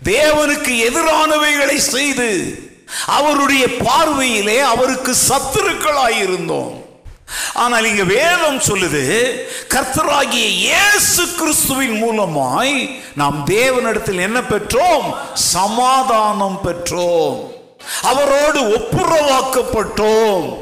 [0.04, 2.28] தேவனுக்கு எதிரானவைகளை செய்து
[3.06, 6.77] அவருடைய பார்வையிலே அவருக்கு சத்துருக்களாயிருந்தோம்.
[7.54, 9.30] ஆனால் இங்க வேதம் சொல்லுது
[9.68, 15.14] கர்த்தராகிய இயேசு கிறிஸ்துவின் மூலமாய் நாம் தேவனிடத்தில் என்ன பெற்றோம்?
[15.32, 17.50] சமாதானம் பெற்றோம்.
[18.02, 20.56] அவரோடு ஒப்புரவாக்கப்பட்டோம்.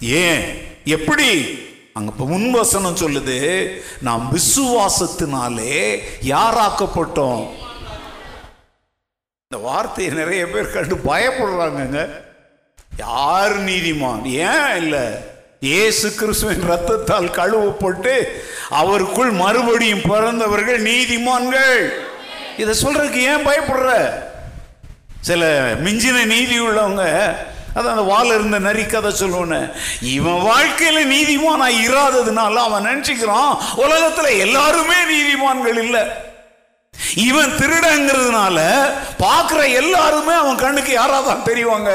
[0.00, 0.68] ஏன்?
[0.84, 1.58] எப்படி?
[1.92, 7.48] அங்க முன்வசனம் சொல்லுது நாம் விசுவாசத்தினாலே யாராக்கப்பட்டோம்?
[9.48, 12.28] இந்த வார்த்தையை நிறைய பேர் கண்டு பயப்படுறாங்கங்க.
[13.00, 14.22] யார் நீதிமான்?
[14.48, 15.04] ஏன் இல்லை?
[15.70, 18.14] இயேசு கிறிஸ்துவின் ரத்தத்தால் கழுவப்பட்டு
[18.80, 21.78] அவருக்குள் மறுபடியும் பிறந்தவர்கள் நீதிமான்கள்.
[22.62, 23.90] இதை சொல்றதுக்கு ஏன் பயப்படுற?
[25.28, 25.44] சில
[25.84, 27.04] மிஞ்சின நீதி உள்ளவங்க
[27.74, 29.58] அதான் அந்த வாழ இருந்த நரி கதை சொல்லுவேன்னு
[30.14, 33.52] இவன் வாழ்க்கையில் நீதிமானா இராததுனால அவன் நினச்சிக்கிறான்
[33.84, 36.02] உலகத்தில் எல்லாருமே நீதிமான்கள் இல்லை.
[37.28, 38.58] இவன் திருடங்கிறதுனால
[39.24, 41.92] பார்க்குற எல்லாருமே அவன் கண்ணுக்கு யாராக தான் தெரிவாங்க?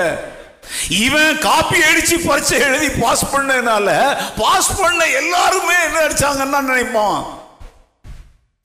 [0.89, 7.25] இவன் காப்பி அடிச்சு பரீட்சை எழுதி பாஸ் பண்ணதுனால பாஸ் பண்ண எல்லாருமே என்ன அடிச்சாங்கன்னா நினைப்பான்.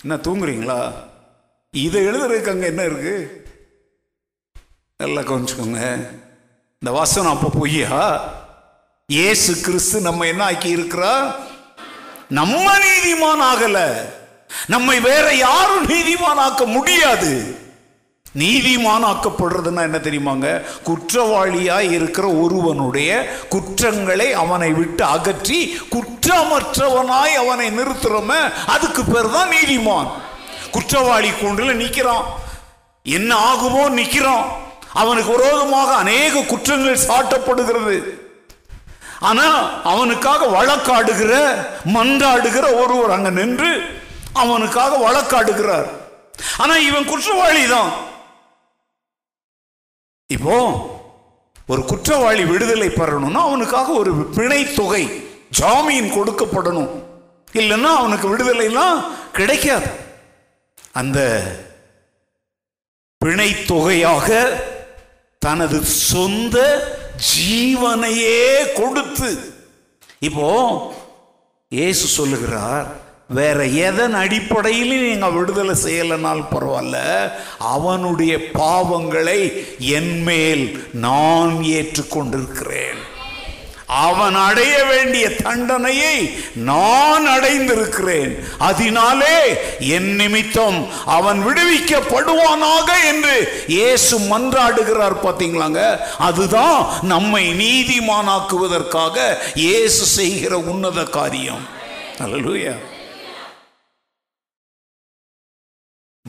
[0.02, 0.92] என்ன தூங்குறீங்களா?
[1.70, 3.44] இதை எழுதுறதுக்கு அங்க என்ன இருக்கு?
[4.96, 6.08] நல்லா கவனிச்சுக்கோங்க.
[6.78, 8.20] இந்த வசனம் அப்போ பொய்யா?
[9.06, 11.34] ஏசு கிறிஸ்து நம்ம என்ன ஆக்கி இருக்கிறா?
[12.28, 13.94] நம்ம நீதிமான் ஆகல.
[14.66, 17.60] நம்மை வேற யாரும் நீதிமான் ஆக்க முடியாது.
[18.38, 20.62] நீதிமானாக்கப்படுறதுன்னா என்ன தெரியுமாங்க?
[20.88, 23.11] குற்றவாளியாய் இருக்கிற ஒருவனுடைய
[23.49, 25.61] குற்றங்களை அவனை விட்டு அகற்றி
[25.95, 30.11] குற்றமற்றவனாய் அவனை நிறுத்துறோமே அதுக்கு பேர் தான் நீதிமான்.
[30.71, 32.27] குற்றவாளி கூண்டில் நிற்கிறான்
[33.03, 34.47] என்ன ஆகுமோ நிற்கிறான்
[34.93, 37.97] அவனுக்கு விரோதமாக அநேக குற்றங்கள் சாட்டப்படுகிறது.
[39.21, 39.47] ஆனா
[39.85, 41.33] அவனுக்காக வழக்காடுகிற
[41.95, 43.73] மன்றாடுகிற ஒருவர் அங்க நின்று
[44.33, 45.88] அவனுக்காக வழக்காடுகிறார்.
[46.59, 47.90] ஆனா இவன் குற்றவாளி தான்
[50.37, 50.57] இப்போ
[51.73, 55.05] ஒரு குற்றவாளி விடுதலை பெறணும்னா அவனுக்காக ஒரு பிணை தொகை
[55.59, 56.90] ஜாமீன் கொடுக்கப்படணும்.
[57.61, 58.99] இல்லைன்னா அவனுக்கு விடுதலைலாம்
[59.38, 59.90] கிடைக்காது.
[61.01, 61.21] அந்த
[63.21, 64.29] பிணை தொகையாக
[65.43, 65.79] தனது
[66.11, 66.57] சொந்த
[67.33, 68.40] ஜீவனையே
[68.81, 69.31] கொடுத்து
[70.29, 70.49] இப்போ
[71.73, 72.88] இயேசு சொல்லுகிறார்
[73.38, 76.97] வேற எதன் அடிப்படையிலும் நீங்கள் விடுதலை செய்யலைனால் பரவாயில்ல.
[77.59, 79.40] அவனுடைய பாவங்களை
[79.79, 83.01] என்மேல் நான் ஏற்றுக்கொண்டிருக்கிறேன்.
[83.87, 86.16] அவன் அடைய வேண்டிய தண்டனையை
[86.55, 88.33] நான் அடைந்திருக்கிறேன்.
[88.59, 89.38] அதனாலே
[89.79, 95.83] என் நிமித்தம் அவன் விடுவிக்கப்படுவானாக என்று இயேசு மன்றாடுகிறார் பார்த்தீங்களாங்க.
[96.19, 99.16] அதுதான் நம்மை நீதிமானாக்குவதற்காக
[99.55, 101.66] இயேசு செய்கிற உன்னத காரியம்.
[102.25, 102.75] அல்லூயா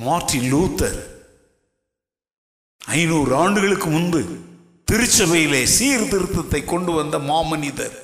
[0.05, 0.99] மார்ட்டின் லூத்தர்
[2.85, 4.21] ஐநூறு ஆண்டுகளுக்கு முன்பு
[4.91, 7.97] திருச்சபையிலே சீர்திருத்தத்தை கொண்டு வந்த மாமனிதர்.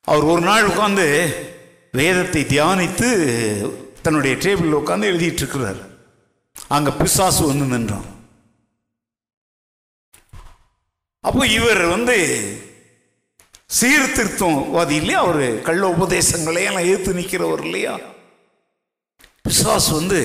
[0.00, 1.06] அவர் ஒரு நாள் உட்கார்ந்து
[1.92, 3.08] வேதத்தை தியானித்து
[4.02, 5.80] தன்னுடைய டேபிளில் உட்காந்து எழுதிட்டு இருக்கிறார்.
[6.68, 8.08] அங்க பிசாசு வந்து நின்றான்.
[11.20, 12.16] அப்போ இவர் வந்து
[13.80, 15.20] சீர்திருத்தம்வாதி இல்லையா?
[15.26, 17.94] அவர் கள்ள உபதேசங்களை எல்லாம் நிற்கிறவர் இல்லையா?
[19.48, 20.20] பிசாஸ் வந்து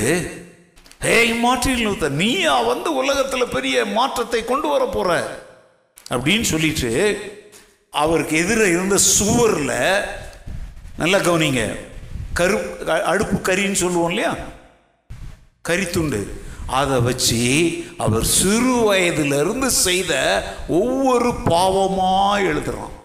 [1.02, 5.40] ஏய் மாற்றில் லூத்தர் நீயா வந்து உலகத்தில் பெரிய மாற்றத்தை கொண்டு வர போற?
[6.10, 6.92] அப்படின்னு சொல்லிட்டு
[7.90, 10.08] அவருக்கு எதிர இருந்த சுவரில்
[10.98, 11.78] நல்லா கவனிங்க
[12.34, 14.36] கரு அடுப்பு கறின்னு சொல்லுவோம் இல்லையா?
[15.68, 16.28] கரித்துண்டு.
[16.68, 17.40] அதை வச்சு
[17.98, 22.96] அவர் சிறு வயதிலிருந்து செய்த ஒவ்வொரு பாவமாக எழுதுகிறான்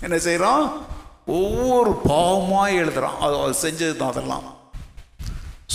[0.00, 0.86] என்ன செய்கிறான்
[1.26, 4.57] ஒவ்வொரு பாவமாக எழுதுகிறான் அது செஞ்சது தான் அதெல்லாம்.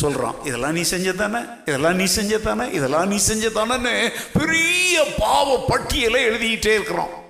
[0.04, 1.42] சொல்றான் இதெல்லாம் நீ செஞ்சதானே?
[1.66, 2.74] இதெல்லாம் நீ செஞ்சதானே?
[2.74, 7.22] இதெல்லாம் நீ செஞ்சதானே பெரிய பாவ பட்டியலை எழுதிக்கிட்டே இருக்கிறான்.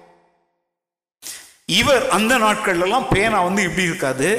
[1.66, 4.30] இவர் அந்த நாட்கள்லாம் பேனா வந்து இப்படி இருக்காது.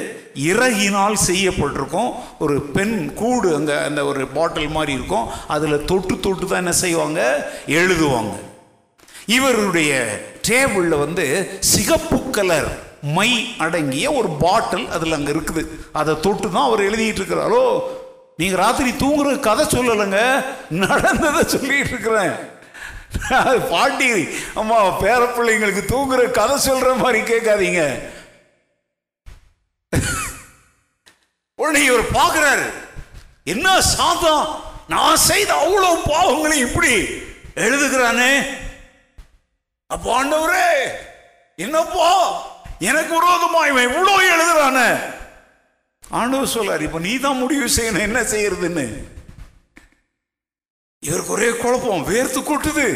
[0.49, 2.11] இறகினால் செய்யப்பட்டிருக்கும்.
[2.39, 5.27] ஒரு பெண் கூடு அங்க அந்த ஒரு பாட்டில் மாதிரி இருக்கும்.
[5.47, 7.21] அதுல தொட்டு தொட்டு தான் என்ன செய்வாங்க?
[7.67, 8.35] எழுதுவாங்க.
[9.25, 9.91] இவருடைய
[10.47, 12.69] டேபிளில் வந்து சிகப்பு கலர்
[13.01, 15.63] மை அடங்கிய ஒரு பாட்டில் அதில் அங்கே இருக்குது.
[15.91, 17.81] அதை தொட்டு தான் அவர் எழுதிட்டு இருக்கிறாரோ.
[18.37, 20.45] நீங்கள் ராத்திரி தூங்குற கதை சொல்லலைங்க.
[20.69, 22.35] நடந்ததை சொல்லிட்டு இருக்கிறேன்.
[23.29, 27.99] அது பாட்டி அம்மா பேர பிள்ளைங்களுக்கு தூங்குற கதை சொல்ற மாதிரி கேட்காதீங்க.
[31.55, 32.67] உடனே இவர் பார்க்கிறாரு.
[33.43, 36.93] என்ன சாதம் நான் செய்த அவ்வளவு பாவங்களை இப்படி
[37.55, 38.31] எழுதுகிறானே.
[39.87, 40.69] அப்போ ஆண்டவரே
[41.55, 42.11] என்னப்பா?
[42.79, 44.89] எனக்கு விரோதமா இவன் இவ்வளோ எழுதுறானே.
[46.11, 48.85] ஆண்டவர் சொல்லார் இப்போ நீ தான் முடிவு செய்யணும் என்ன செய்யறதுன்னு?
[51.03, 52.87] இவருக்கு ஒரே குழப்பம் வேர்த்து கொட்டுது.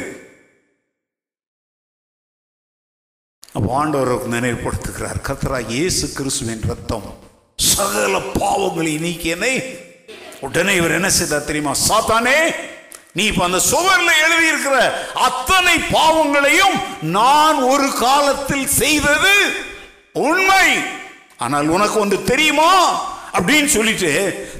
[3.55, 7.07] அப்போ ஆண்டவர் நினைவுபடுத்துகிறார் கத்ரா இயேசு கிறிஸ்துவின் ரத்தம்
[7.59, 9.53] சகல பாவங்களை நீக்கியனை
[10.41, 11.73] உடனே இவர் என்ன செய்தார் தெரியுமா?
[11.87, 12.37] சாத்தானே
[13.15, 14.75] நீ இப்ப அந்த சுவர்ல எழுதி இருக்கிற
[15.13, 19.33] அத்தனை பாவங்களையும் நான் ஒரு காலத்தில் செய்தது
[20.15, 20.98] உண்மை.
[21.39, 22.71] ஆனால் உனக்கு ஒன்று தெரியுமா?
[23.33, 24.11] அப்படின்னு சொல்லிட்டு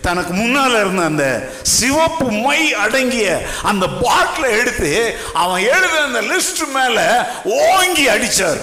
[0.02, 7.00] தனக்கு முன்னால இருந்த அந்த சிவப்பு மை அடங்கிய அந்த பாட்டில் எடுத்து அவன் எழுத அந்த லிஸ்ட் மேல
[7.44, 8.62] ஓங்கி அடிச்சார்.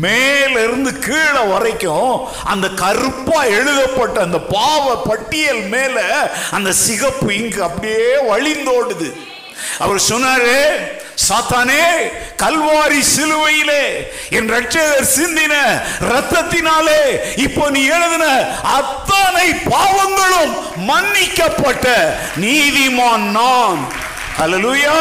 [0.00, 5.98] மேலிருந்து கீழே வரைக்கும் அந்த கருப்பா எழுதப்பட்ட அந்த பாவ பட்டியல் மேல
[6.50, 9.10] அந்த சிகப்பு இங்கு அப்படியே வழிந்தோடுது.
[9.78, 10.56] அவர் சொன்னாரு
[11.18, 11.82] சாத்தானே
[12.36, 13.82] கல்வாரி சிலுவையிலே
[14.30, 15.54] என் ரட்சகர் சிந்தின
[16.08, 17.02] ரத்தத்தினாலே
[17.36, 18.26] இப்போ நீ எழுதின
[18.74, 20.54] அத்தனை பாவங்களும்
[20.86, 21.86] மன்னிக்கப்பட்ட
[22.36, 23.82] நீதிமான் நான்.
[24.38, 24.96] அலலுயா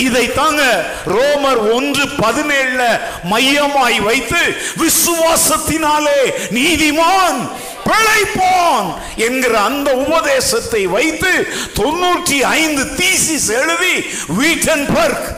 [0.00, 0.62] இதை தாங்க
[1.06, 2.82] ரோமர் ஒன்று பதினேழுல
[3.24, 4.42] மையமாய் வைத்து
[4.78, 7.40] விசுவாசத்தினாலே நீதிமான்
[7.84, 11.32] பிழைப்போம் என்கிற அந்த உபதேசத்தை வைத்து
[11.74, 13.94] தொண்ணூற்றி ஐந்து தீசிஸ் எழுதி
[14.40, 15.28] வீட்டன்பர்க்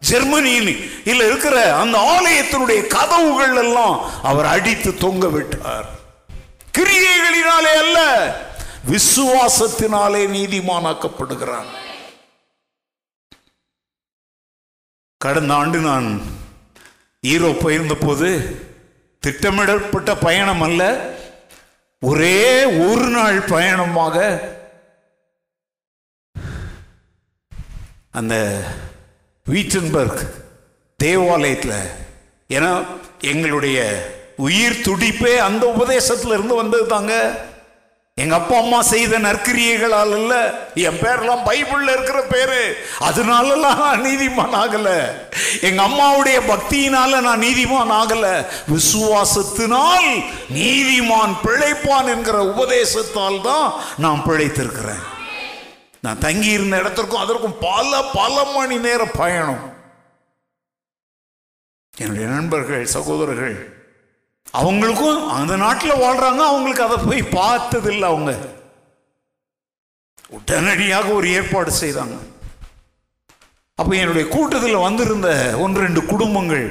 [0.00, 0.72] ஜெர்மனியில்
[1.04, 5.86] இல்ல இருக்கிற அந்த ஆலயத்தினுடைய கதவுகள் எல்லாம் அவர் அடித்து தொங்க விட்டார்.
[6.78, 7.98] கிரியைகளினாலே அல்ல
[8.90, 11.70] விசுவாசத்தினாலே நீதிமானாக்கப்படுகிறான்.
[15.16, 16.08] கடந்த ஆண்டு நான்
[17.26, 18.28] ஈரோப் போயிருந்த போது
[19.20, 20.82] திட்டமிடப்பட்ட பயணம் அல்ல
[22.02, 22.38] ஒரே
[22.84, 24.16] ஒரு நாள் பயணமாக
[28.10, 28.34] அந்த
[29.46, 30.22] வீட்டன்பர்க்
[31.00, 31.78] தேவாலயத்தில்
[32.50, 32.72] ஏன்னா
[33.24, 33.78] எங்களுடைய
[34.38, 37.14] உயிர் துடிப்பே அந்த உபதேசத்தில் இருந்து வந்தது தாங்க
[38.14, 42.76] எங்க அப்பா அம்மா செய்த நற்கிரியைகளால் அல்ல என் பேரெல்லாம் பைபிள்ல இருக்கிற பேரு.
[43.00, 45.12] அதனாலலாம் நான் நீதிமான் ஆகல.
[45.60, 48.46] எங்க அம்மாவுடைய பக்தியினால நான் நீதிமான் ஆகல.
[48.72, 55.02] விசுவாசத்தினால் நீதிமான் பிழைப்பான் என்கிற உபதேசத்தால் தான் நான் பிழைத்திருக்கிறேன்.
[56.00, 59.72] நான் தங்கி இருந்த இடத்திற்கும் அதற்கும் பல பல மணி நேர பயணம்.
[61.98, 63.81] என்னுடைய நண்பர்கள் சகோதரர்கள்
[64.60, 68.32] அவங்களுக்கும் அந்த நாட்டில் வாழ்றாங்க அவங்களுக்கு அதை போய் பார்த்ததில்லை அவங்க.
[70.38, 72.16] உடனடியாக ஒரு ஏற்பாடு செய்தாங்க.
[73.78, 75.28] அப்போ என்னுடைய கூட்டத்தில் வந்திருந்த
[75.64, 76.66] ஒன்று ரெண்டு குடும்பங்கள்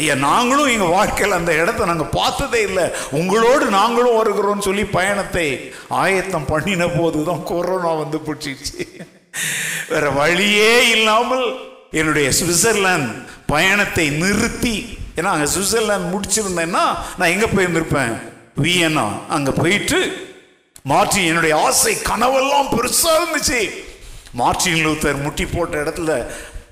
[0.00, 2.84] ஐயா நாங்களும் எங்கள் வாழ்க்கையில் அந்த இடத்த நாங்கள் பார்த்ததே இல்லை.
[3.20, 5.46] உங்களோடு நாங்களும் வருகிறோம்னு சொல்லி பயணத்தை
[6.02, 8.84] ஆயத்தம் பண்ணின போது தான் கொரோனா வந்து பிடிச்சிச்சு.
[9.88, 11.46] வேற வழியே இல்லாமல்
[12.00, 13.14] என்னுடைய சுவிட்சர்லாந்து
[13.46, 14.76] பயணத்தை நிறுத்தி
[15.16, 16.84] ஏன்னா அங்கே சுவிட்சர்லாந்து முடிச்சிருந்தேன்னா
[17.18, 18.14] நான் எங்கே போயிருந்திருப்பேன்?
[18.62, 19.06] வியன்னா.
[19.36, 19.98] அங்கே போயிட்டு
[20.90, 23.60] மாற்றி என்னுடைய ஆசை கனவெல்லாம் பெருசாக இருந்துச்சு.
[24.40, 26.12] மார்ட்டின் லூத்தர் முட்டி போட்ட இடத்துல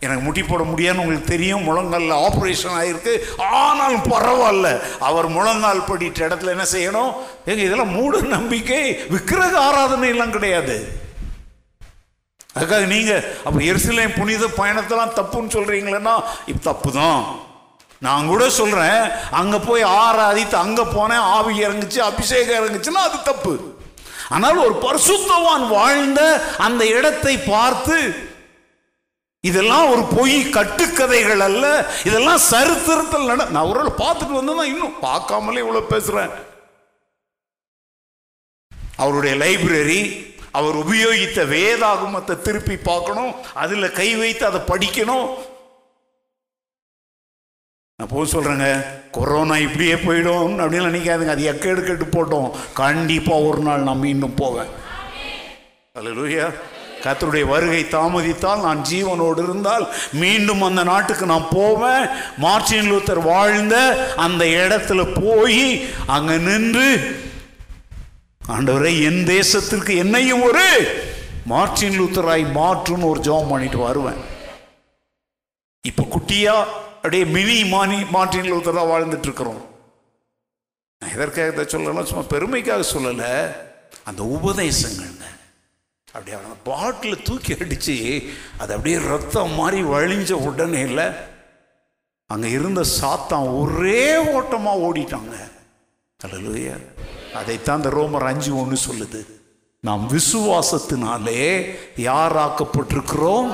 [0.04, 3.14] எனக்கு முட்டி போட முடியாதுன்னு உங்களுக்கு தெரியும் முழங்காலில் ஆப்ரேஷன் ஆகிருக்கு
[3.58, 4.68] ஆனாலும் பரவாயில்ல.
[5.08, 7.12] அவர் முழங்கால் படிட்ட இடத்துல என்ன செய்யணும்?
[7.50, 8.80] எங்கள் இதெல்லாம் மூட நம்பிக்கை
[9.14, 10.76] விக்கிரக ஆராதனை எல்லாம் கிடையாது.
[12.56, 13.12] அதுக்காக நீங்க
[13.46, 16.14] அப்ப எரிசிலையும் புனித பயணத்தெல்லாம் தப்புன்னு சொல்றீங்களேன்னா
[16.50, 17.20] இப்போ தப்பு தான்
[18.02, 23.52] நான் கூட சொல்கிறேன் அங்கே போய் ஆராதித்து அங்கே போனேன் ஆவி இறங்குச்சு அபிஷேகம் இறங்குச்சுன்னா அது தப்பு.
[24.28, 26.20] ஆனால் ஒரு பரிசுத்தவான் வாழ்ந்த
[26.58, 27.96] அந்த இடத்தை பார்த்து
[29.44, 31.66] இதெல்லாம் ஒரு பொய் கட்டுக்கதைகள் அல்ல
[32.04, 36.32] இதெல்லாம் சரித்திரத்தில் நட நான் ஒரு பார்த்துட்டு வந்தேன்னா இன்னும் பார்க்காமலே இவ்வளோ பேசுகிறேன்
[38.98, 40.00] அவருடைய லைப்ரரி
[40.52, 45.26] அவர் உபயோகித்த வேதாகமத்தை திருப்பி பார்க்கணும் அதில் கை வைத்து அதை படிக்கணும்
[48.00, 48.66] நான் போய் சொல்கிறேங்க
[49.16, 51.32] கொரோனா இப்படியே போயிடும் அப்படின்னு நினைக்காதுங்க.
[51.34, 52.46] அது எக்கேடு கெட்டு போட்டோம்.
[52.78, 54.70] கண்டிப்பாக ஒரு நாள் நான் மீண்டும் போவேன்.
[55.98, 56.46] அல்லேலூயா
[57.04, 59.84] கத்தருடைய வருகை தாமதித்தால் நான் ஜீவனோடு இருந்தால்
[60.22, 62.02] மீண்டும் அந்த நாட்டுக்கு நான் போவேன்.
[62.44, 63.76] மார்ச்சின் லூத்தர் வாழ்ந்த
[64.26, 65.62] அந்த இடத்துல போய்
[66.16, 66.88] அங்கே நின்று
[68.56, 70.68] ஆண்டவரை என் தேசத்திற்கு என்னையும் ஒரு
[71.52, 74.22] மார்ச்சின் லூத்தராய் மாற்றுன்னு ஒரு ஜெபம் பண்ணிட்டு வருவேன்.
[75.84, 76.54] இப்போ குட்டியா
[77.02, 79.60] அப்படியே மினி மானி மார்ட்டின் லூத்தரா வாழ்ந்துட்டு இருக்கிறோம்
[81.02, 83.30] நான் எதற்காக இதை சொல்லலாம் சும்மா பெருமைக்காக சொல்லலை.
[84.08, 85.26] அந்த உபதேசங்கள்ங்க
[86.14, 87.96] அப்படியே அந்த பாட்டில் தூக்கி அடித்து
[88.60, 91.08] அது அப்படியே ரத்தம் மாதிரி வழிஞ்ச உடனே இல்லை
[92.30, 94.04] அங்கே இருந்த சாத்தான் ஒரே
[94.36, 95.34] ஓட்டமாக ஓடிட்டாங்க.
[96.20, 96.76] அல்லேலூயா
[97.40, 99.20] அதைத்தான் இந்த ரோமர் அஞ்சு ஒன்று சொல்லுது.
[99.84, 101.44] நாம் விசுவாசத்தினாலே
[102.08, 103.50] யாராக்கப்பட்டிருக்கிறோம்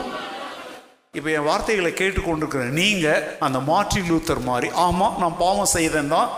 [1.17, 6.31] இப்போ என் வார்த்தைகளை கேட்டுக்கொண்டிருக்கிற நீங்கள் அந்த மார்ட்டின் லூத்தர் மாதிரி ஆமாம் நான் பாவம் செய்தேன் தான்.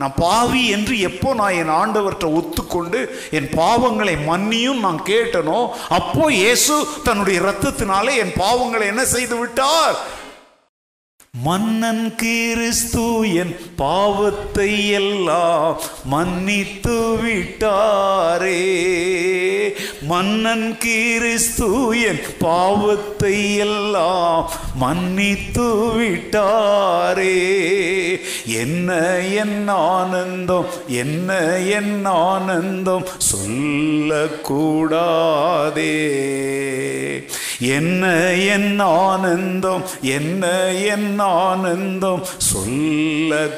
[0.00, 2.98] நான் பாவி என்று எப்போ நான் என் ஆண்டவர்கிட்ட ஒத்துக்கொண்டு
[3.30, 6.74] என் பாவங்களை மன்னியும் நான் கேட்டனோ அப்போ இயேசு
[7.04, 9.96] தன்னுடைய இரத்தத்தினாலே என் பாவங்களை என்ன செய்து விட்டார்?
[11.44, 18.62] மன்னன் கிறிஸ்து என் பாவத்தை எல்லாம் மன்னித்து விட்டாரே.
[20.02, 25.68] மன்னன் கிறிஸ்து என் பாவத்தை எல்லாம் மன்னித்து
[25.98, 27.38] விட்டாரே.
[28.44, 34.36] என்ன என் ஆனந்தம் என்ன என் ஆனந்தம் சொல்லக்கூடாதே.
[37.60, 39.84] என்ன என் ஆனந்தம்?
[40.00, 42.26] என்ன என் ஆனந்தம்?
[42.54, 43.56] சொல்லக்கூடாதே.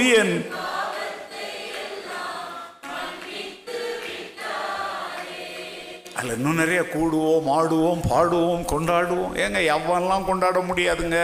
[6.23, 9.33] அதில் இன்னும் நிறைய கூடுவோம் ஆடுவோம் பாடுவோம் கொண்டாடுவோம்.
[9.43, 11.17] ஏங்க எவ்வளோலாம் கொண்டாட முடியாதுங்க?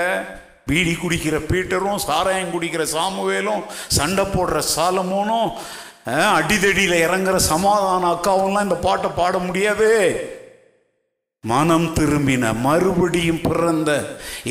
[0.69, 3.61] பீடி குடிக்கிற பீட்டரும் சாராயம் குடிக்கிற சாமுவேலும்
[3.97, 5.47] சண்டை போடுற சாலமோனும்
[6.39, 9.89] அடிதடியில் இறங்குற சமாதான அக்காவும்லாம் இந்த பாட்டை பாட முடியாது.
[11.43, 13.89] மனம் திரும்பின மறுபடியும் பிறந்த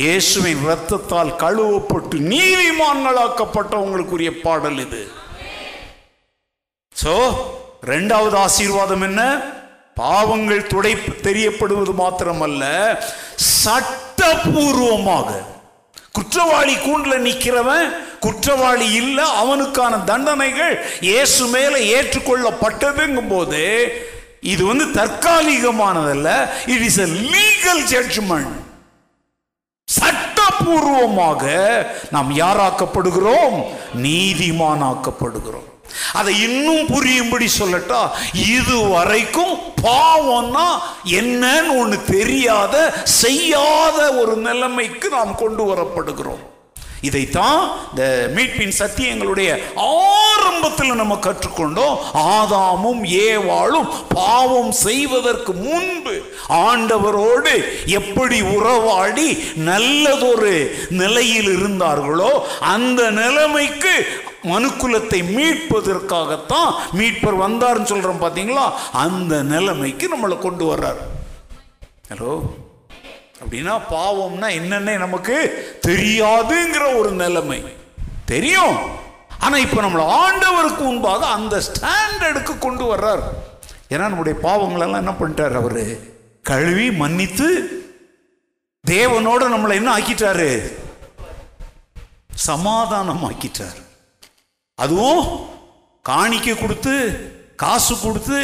[0.02, 5.02] இயேசுவின் இரத்தத்தால் கழுவப்பட்டு நீதிமான்களாக்கப்பட்டவங்களுக்குரிய பாடல் இது.
[6.94, 7.14] சோ
[7.92, 9.22] ரெண்டாவது ஆசீர்வாதம் என்ன?
[10.00, 10.92] பாவங்கள் துடை
[11.26, 12.64] தெரியப்படுவது மாத்திரமல்ல
[13.64, 15.30] சட்டபூர்வமாக.
[16.16, 17.88] குற்றவாளி கூண்டில் நிற்கிறவன்
[18.24, 20.74] குற்றவாளி இல்லை அவனுக்கான தண்டனைகள்
[21.08, 23.62] இயேசு மேலே ஏற்றுக்கொள்ளப்பட்டதுங்கும் போது
[24.52, 26.28] இது வந்து தற்காலிகமானதல்ல
[26.74, 28.56] it is a legal judgement
[29.88, 31.44] சட்டபூர்வமாக
[32.14, 33.56] நாம் யாராக்கப்படுகிறோம்?
[34.06, 35.68] நீதிமானாக்கப்படுகிறோம்.
[36.12, 38.02] அதை இன்னும் புரியும்படி சொல்லட்டா
[38.56, 40.68] இது வரைக்கும் பாவம்னா
[41.20, 42.74] என்னன்னு ஒன்று தெரியாத
[43.22, 46.44] செய்யாத ஒரு நிலைமைக்கு நாம் கொண்டு வரப்படுகிறோம்.
[47.08, 47.58] இதைத்தான்
[47.90, 48.04] இந்த
[48.36, 49.50] மீட்பின் சத்தியங்களுடைய
[49.82, 51.98] ஆரம்பத்தில் நம்ம கற்றுக்கொண்டோம்.
[52.36, 56.14] ஆதாமும் ஏவாளும் பாவம் செய்வதற்கு முன்பு
[56.48, 57.52] ஆண்டவரோடு
[57.98, 59.28] எப்படி உறவாடி
[59.70, 60.54] நல்லதொரு
[61.02, 62.32] நிலையில் இருந்தார்களோ
[62.74, 63.94] அந்த நிலைமைக்கு
[64.42, 71.00] மனுக்குலத்தை மீட்பதற்காகத்தான் மீட்பர் வந்தார்னு சொல்கிறோம் பார்த்தீங்களா அந்த நிலைமைக்கு நம்மளை கொண்டு வர்றார்.
[72.08, 72.40] ஹலோ?
[73.44, 75.36] அப்படின்னா பாவம்னா என்னன்னே நமக்கு
[75.86, 77.64] தெரியாதுங்கிற ஒரு நிலைமை.
[78.24, 78.76] தெரியும்.
[79.38, 83.22] ஆனால் இப்போ நம்மளை ஆண்டவருக்கு முன்பாக அந்த ஸ்டாண்டர்டுக்கு கொண்டு வர்றார்.
[83.90, 86.14] ஏன்னா நம்முடைய பாவங்களெல்லாம் என்ன பண்ணிட்டார் அவரு?
[86.42, 87.48] கழுவி மன்னித்து
[88.86, 90.72] தேவனோட நம்மளை என்ன ஆக்கிட்டாரு?
[92.34, 93.87] சமாதானம் ஆக்கிட்டார்
[94.84, 95.22] அதுவும்
[96.08, 96.94] காணிக்க கொடுத்து
[97.62, 98.40] காசு கொடுத்து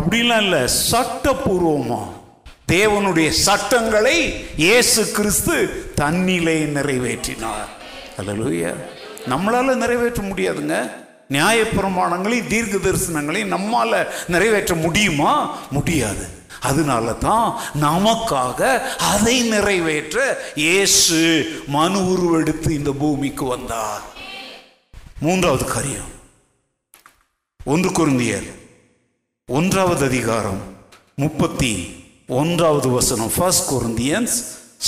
[0.00, 0.62] அப்படிலாம் இல்லை.
[0.90, 2.02] சட்டபூர்வமா
[2.72, 4.16] தேவனுடைய சட்டங்களை
[4.56, 5.56] இயேசு கிறிஸ்து
[6.00, 7.70] தன்னிலே நிறைவேற்றினார்.
[8.18, 8.72] அல்லேலூயா
[9.32, 10.76] நம்மளால் நிறைவேற்ற முடியாதுங்க.
[11.34, 15.32] நியாயப்பிரமாணங்களையும் தீர்க்க தரிசனங்களையும் நம்மால் நிறைவேற்ற முடியுமா?
[15.70, 16.24] முடியாது.
[16.60, 17.46] அதனால தான்
[17.80, 18.60] நமக்காக
[19.12, 20.18] அதை நிறைவேற்ற
[20.54, 21.20] இயேசு
[21.66, 24.04] மனு உருவெடுத்து இந்த பூமிக்கு வந்தார்.
[25.20, 26.10] மூன்றாவது காரியம்.
[27.64, 28.48] ஒன்று குருந்தியர்
[29.46, 30.60] ஒன்றாவது அதிகாரம்
[31.14, 33.30] முப்பத்தி ஒன்றாவது வசனம்.
[33.36, 34.34] First Corinthians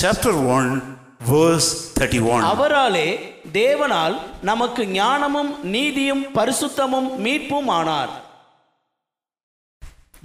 [0.01, 0.99] chapter one
[1.31, 3.21] verse thirty one அவராலே
[3.53, 8.25] தேவனால் நமக்கு ஞானமும் நீதியும் பரிசுத்தமும் மீட்பும் ஆனார்.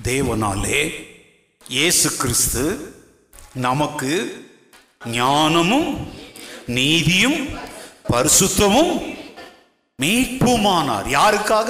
[0.04, 0.94] தேவனாலே
[1.68, 2.94] இயேசு கிறிஸ்து
[3.54, 4.46] நமக்கு
[5.06, 6.08] ஞானமும்
[6.66, 7.48] நீதியும்
[8.10, 9.20] பரிசுத்தமும்
[10.02, 11.70] மீட்புமானார் யாருக்காக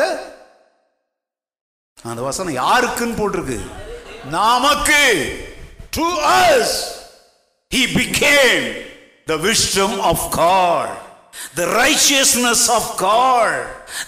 [2.05, 3.59] அந்த வசனம் யாருக்குன்னு போட்டிருக்கு
[4.35, 5.03] நமக்கு
[5.97, 6.75] to us
[7.71, 8.65] he became
[9.27, 10.93] the wisdom of God
[11.55, 13.59] the righteousness of God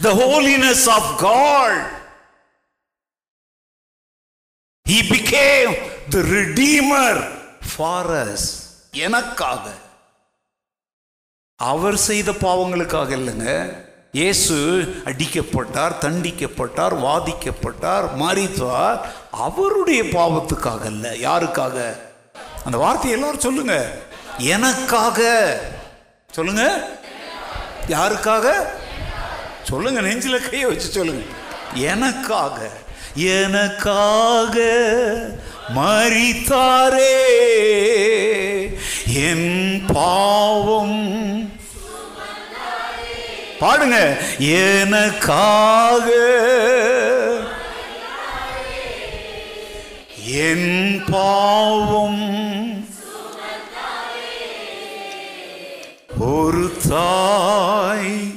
[0.01, 1.83] the holiness of God
[4.85, 5.73] he became
[6.09, 7.21] the redeemer
[7.69, 8.49] for us
[9.05, 9.65] எனக்காக
[11.59, 13.49] அவர் செய்த பாவங்களுக்காக இல்லைங்க
[14.13, 14.55] இயேசு
[15.05, 18.99] அடிக்கப்பட்டார் தண்டிக்கப்பட்டார் வாதிக்கப்பட்டார் மறித்தார்.
[19.31, 21.09] அவருடைய பாவத்துக்காக அல்ல.
[21.09, 21.97] யாருக்காக?
[22.65, 23.91] அந்த வார்த்தையை எல்லாரும் சொல்லுங்க.
[24.37, 25.59] எனக்காக.
[26.31, 26.87] சொல்லுங்க.
[27.87, 28.51] யாருக்காக?
[29.63, 31.23] சொல்லுங்க நெஞ்சில கையை வச்சு சொல்லுங்க.
[31.73, 32.69] எனக்காக.
[33.15, 34.59] எனக்காக
[35.75, 37.17] மறித்தாரே.
[39.07, 41.52] என் பாவம்
[43.63, 44.17] பாடுங்க.
[44.39, 46.07] எனக்காக.
[50.27, 52.21] என் பாவம்
[56.19, 58.35] ஒரு தாய்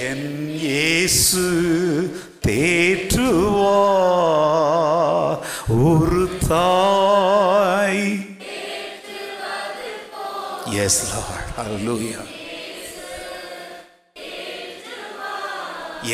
[0.00, 1.46] என் இயேசு
[2.46, 3.78] தேற்றுவா.
[5.68, 8.28] ஒரு தாய்.
[10.72, 12.20] எஸ் லார்ட் ஹalleluya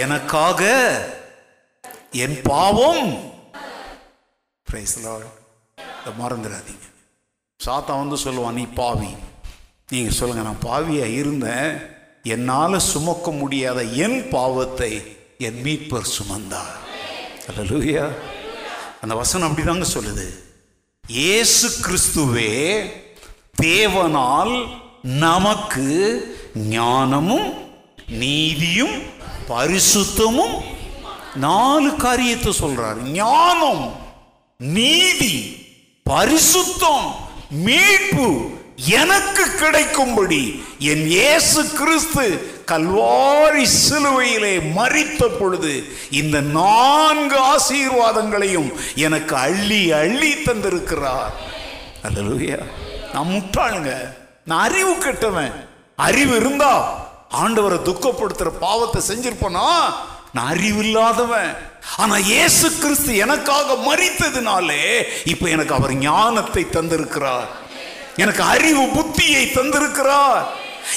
[0.03, 0.63] எனக்காக
[2.25, 3.05] என் பாவம்.
[4.67, 6.87] இதை மறந்துடாதீங்க.
[7.61, 9.13] சாத்தா வந்து சொல்லுவான் நீ பாவி.
[9.93, 11.71] நீங்க சொல்லுங்க நான் பாவியா இருந்தேன்.
[12.35, 14.93] என்னால சுமக்க முடியாத என் பாவத்தை
[15.39, 16.75] என் மீட்பர் சுமந்தார்.
[17.49, 18.07] அல்லேலூயா
[19.01, 20.27] அந்த வசனம் அப்படிதாங்க சொல்லுது.
[21.09, 22.55] இயேசு கிறிஸ்துவே
[23.63, 24.55] தேவனால்
[25.03, 25.89] நமக்கு
[26.55, 27.53] ஞானமும்
[28.09, 29.03] நீதியும்
[29.49, 30.61] பரிசுத்தமும்
[31.35, 33.01] நாலு காரியத்தை சொல்றாரு.
[33.01, 33.97] ஞானம்
[34.57, 35.57] நீதி
[36.11, 37.15] பரிசுத்தம்
[37.51, 49.93] மீட்பு எனக்கு கிடைக்கும்படி என் இயேசு கிறிஸ்து கல்வாரி சிலுவையிலே மறித்த பொழுது இந்த நான்கு ஆசீர்வாதங்களையும் எனக்கு அள்ளி
[49.93, 51.33] அள்ளி தந்திருக்கிறார்.
[52.03, 52.59] அல்லேலூயா.
[53.13, 54.17] நான் முட்டாளுங்க.
[54.49, 55.55] நான் அறிவு கெட்டவன்.
[55.97, 56.73] அறிவு இருந்தா
[57.43, 59.65] ஆண்டவரை துக்கப்படுத்துற பாவத்தை செஞ்சிருப்பனா?
[60.35, 61.51] நான் அறிவு இல்லாதவன்.
[61.97, 64.83] ஆனா இயேசு கிறிஸ்து எனக்காக மறித்ததுனாலே
[65.33, 67.49] இப்ப எனக்கு அவர் ஞானத்தை தந்திருக்கிறார்.
[68.17, 70.45] எனக்கு அறிவு புத்தியை தந்திருக்கிறார்.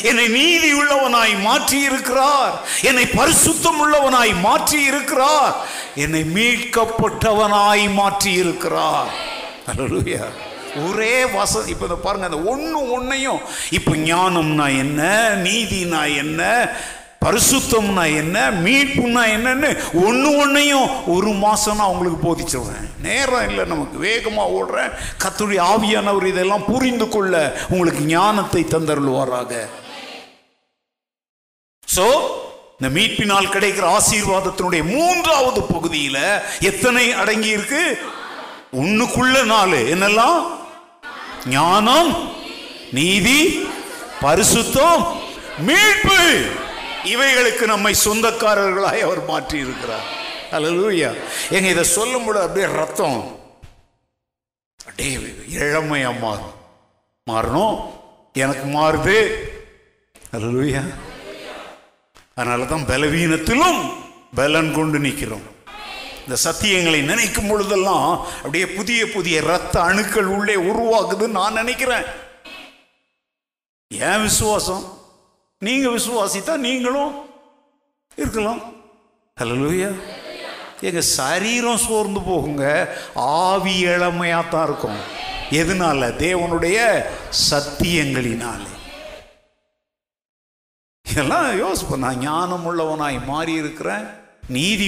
[0.09, 2.53] என்னை நீதி உள்ளவனாய் மாற்றி இருக்கிறார்
[2.89, 5.55] என்னை பரிசுத்தம் உள்ளவனாய் மாற்றி இருக்கிறார்
[6.03, 9.09] என்னை மீட்கப்பட்டவனாய் மாற்றி இருக்கிறார்
[9.71, 10.27] அல்லேலூயா
[10.87, 13.41] ஒரே வசதி இப்போ இந்த பாருங்க அந்த ஒன்று ஒன்றையும்
[13.77, 15.01] இப்போ ஞானம்னா என்ன
[15.47, 16.41] நீதினா என்ன
[17.23, 19.69] பரிசுத்தம்னா என்ன மீட்புனா என்னன்னு
[20.07, 22.85] ஒன்று ஒன்றையும் ஒரு மாதம் நான் உங்களுக்கு போதிச்சிடுறேன்.
[23.07, 24.93] நேரம் இல்லை நமக்கு வேகமாக ஓடுறேன்.
[25.23, 27.33] கத்துடைய ஆவியானவர் இதெல்லாம் புரிந்து கொள்ள
[27.69, 29.51] உங்களுக்கு ஞானத்தை தந்தருள்வாராக.
[31.95, 32.05] ஸோ
[32.77, 36.23] இந்த மீட்பினால் கிடைக்கிற ஆசீர்வாதத்தினுடைய மூன்றாவது பகுதியில்
[36.71, 37.83] எத்தனை அடங்கி இருக்கு?
[38.81, 39.79] ஒன்றுக்குள்ள நாலு.
[39.95, 40.39] என்னெல்லாம்?
[41.45, 42.31] ஞானம்
[42.91, 43.67] நீதி
[44.21, 45.03] பரிசுத்தம்
[45.59, 46.19] மீட்பு.
[47.03, 50.07] இவைகளுக்கு நம்மை சொந்தக்காரர்களாய் அவர் மாற்றி இருக்கிறார்
[50.51, 51.13] அலலூயா
[51.49, 53.37] எங்க இதை சொல்லும்போது அப்படியே ரத்தம்.
[54.85, 55.17] அப்படியே
[55.47, 56.55] இளமையா மாறும்
[57.29, 57.77] மாறணும்?
[58.33, 59.17] எனக்கு மாறுது.
[60.33, 60.83] அலலூயா
[62.35, 63.91] அதனால தான் பலவீனத்திலும்
[64.35, 65.47] பலன் கொண்டு நிற்கிறோம்
[66.29, 72.03] இந்த சத்தியங்களை நினைக்கும் பொழுதெல்லாம் அப்படியே புதிய புதிய ரத்த அணுக்கள் உள்ளே உருவாகுதுன்னு நான் நினைக்கிறேன்.
[73.87, 74.97] ஏன் விசுவாசம்?
[75.59, 77.25] நீங்க விசுவாசித்தா நீங்களும்
[78.15, 78.61] இருக்கலாம்.
[79.41, 79.99] ஹலோயா
[80.81, 82.87] எங்க சரீரம் சோர்ந்து போகுங்க.
[83.15, 84.99] ஆவி இளமையா தான் இருக்கும்.
[85.49, 86.11] எதனால?
[86.25, 87.05] தேவனுடைய
[87.49, 88.67] சத்தியங்களினாலே.
[91.09, 94.18] இதெல்லாம் யோசிப்பேன் நான் ஞானம் உள்ளவனாய் மாறி இருக்கிறேன்
[94.49, 94.87] நீதி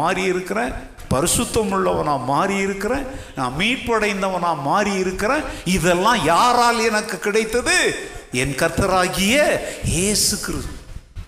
[0.00, 0.74] மாறி இருக்கிறேன்
[1.12, 7.76] பரிசுத்தம் உள்ளவனாக மாறி இருக்கிறேன் நான் மீட்படைந்தவனாக மாறி இருக்கிறேன் இதெல்லாம் யாரால் எனக்கு கிடைத்தது?
[8.32, 9.34] என் கர்த்தராகிய
[9.84, 10.76] இயேசு கிறிஸ்து.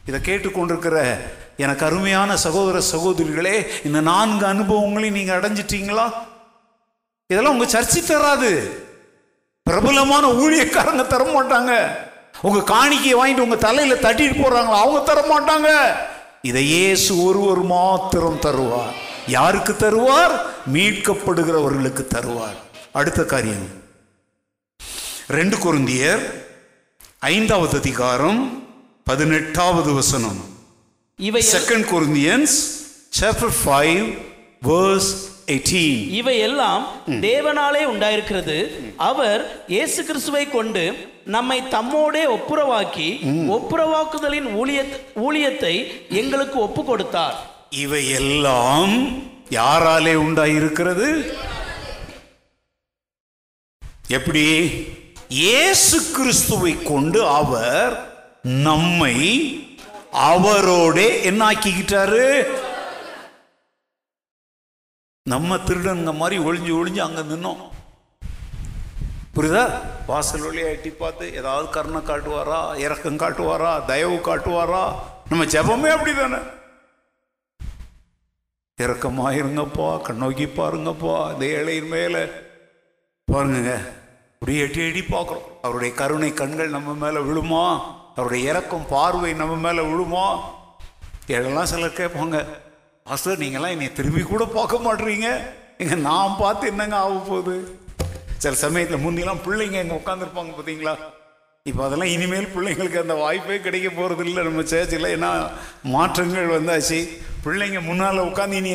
[0.06, 1.18] இதை கேட்டுக்கொண்டிருக்கிற
[1.56, 6.06] எனக்கு அருமையான சகோதர சகோதரிகளே இந்த நான்கு அனுபவங்களையும் நீங்கள் அடைஞ்சிட்டீங்களா?
[7.30, 8.50] இதெல்லாம் உங்கள் சர்ச்சை தராது.
[9.62, 11.72] பிரபலமான ஊழியக்காரங்க தர மாட்டாங்க
[12.42, 14.82] உங்கள் காணிக்கையை வாங்கிட்டு உங்கள் தலையில் தட்டிட்டு போறாங்களா?
[14.84, 15.70] அவங்க தர மாட்டாங்க
[16.48, 18.94] இதை இயேசு ஒருவர் மாத்திரம் தருவார்.
[19.34, 20.34] யாருக்கு தருவார்?
[20.74, 22.58] மீட்கப்படுகிறவர்களுக்கு தருவார்.
[22.98, 23.66] அடுத்த காரியம்.
[25.38, 26.24] ரெண்டு கொருந்தியர்
[27.18, 28.40] ஐந்தாவது அதிகாரம்
[29.04, 30.40] பதினெட்டாவது வசனம்.
[31.28, 32.56] இவை second Corinthians
[33.20, 34.04] chapter five
[34.68, 35.12] verse
[36.20, 38.56] இவை எல்லாம் தேவனாலே உண்டாயிருக்கிறது.
[39.10, 39.42] அவர்
[39.74, 40.84] இயேசு கிறிஸ்துவை கொண்டு
[41.26, 43.08] நம்மை தம்மோடே ஒப்புரவாக்கி
[43.48, 44.80] ஒப்புரவாக்குதலின் ஊழிய
[45.16, 45.74] ஊழியத்தை
[46.08, 47.36] எங்களுக்கு ஒப்பு கொடுத்தார்
[47.70, 48.94] இவை எல்லாம்
[49.50, 51.08] யாராலே உண்டாயிருக்கிறது?
[54.08, 54.44] எப்படி?
[55.28, 57.94] இயேசு கிறிஸ்துவை கொண்டு அவர்
[58.42, 59.16] நம்மை
[60.30, 62.24] அவரோட என்ன ஆக்கிக்கிட்டாரு
[65.22, 67.62] நம்ம திருடனுங்க மாதிரி ஒளிஞ்சு ஒளிஞ்சு அங்க நின்னோம்.
[69.36, 69.80] புரியுதா?
[70.06, 72.76] வாசல் வழியாக எட்டி பார்த்து ஏதாவது கருணை காட்டுவாரா?
[72.76, 73.84] இறக்கம் காட்டுவாரா?
[73.84, 74.94] தயவு காட்டுவாரா?
[75.28, 76.42] நம்ம ஜெபமே அப்படிதானே.
[78.76, 81.32] இறக்கமாக இருங்கப்பா கண்ணோக்கி பாருங்கப்பா.
[81.32, 82.26] இந்த ஏழையின் மேலே.
[83.24, 83.78] பாருங்க
[84.34, 85.46] அப்படியே எட்டி எட்டி பார்க்குறோம்.
[85.62, 87.80] அவருடைய கருணை கண்கள் நம்ம மேலே விழுமா?
[88.14, 90.40] அவருடைய இறக்கம் பார்வை நம்ம மேலே விழுமா?
[91.26, 92.46] இதெல்லாம் சிலர் கேட்பாங்க
[93.04, 95.40] பாஸ்டர் நீங்களாம் என்னை திரும்பி கூட பார்க்க மாட்டீங்க.
[95.78, 97.84] எங்க நான் பார்த்து என்னங்க ஆக போகுது?
[98.42, 100.96] சில சமயத்தில் முந்திலாம் பிள்ளைங்க இங்கே உட்காந்துருப்பாங்க பார்த்தீங்களா
[101.70, 104.42] இப்போ அதெல்லாம் இனிமேல் பிள்ளைங்களுக்கு அந்த வாய்ப்பே கிடைக்க போகிறது இல்லை.
[104.48, 105.30] நம்ம சேர்ச்சில் ஏன்னா
[105.94, 106.98] மாற்றங்கள் வந்தாச்சு?
[107.44, 108.70] பிள்ளைங்க முன்னால் உட்காந்து இனி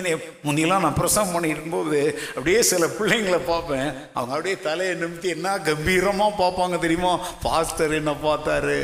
[0.45, 1.99] முந்திலாம் நான் பிரசவம் பண்ணிட்டு இருக்கும்போது
[2.35, 3.87] அப்படியே சில பிள்ளைங்களை பார்ப்பேன்.
[4.17, 7.13] அவங்க அப்படியே தலையை நிமித்தி என்ன கம்பீரமாக பார்ப்பாங்க தெரியுமா?
[7.45, 8.79] பாஸ்டர் என்ன பார்த்தாரு.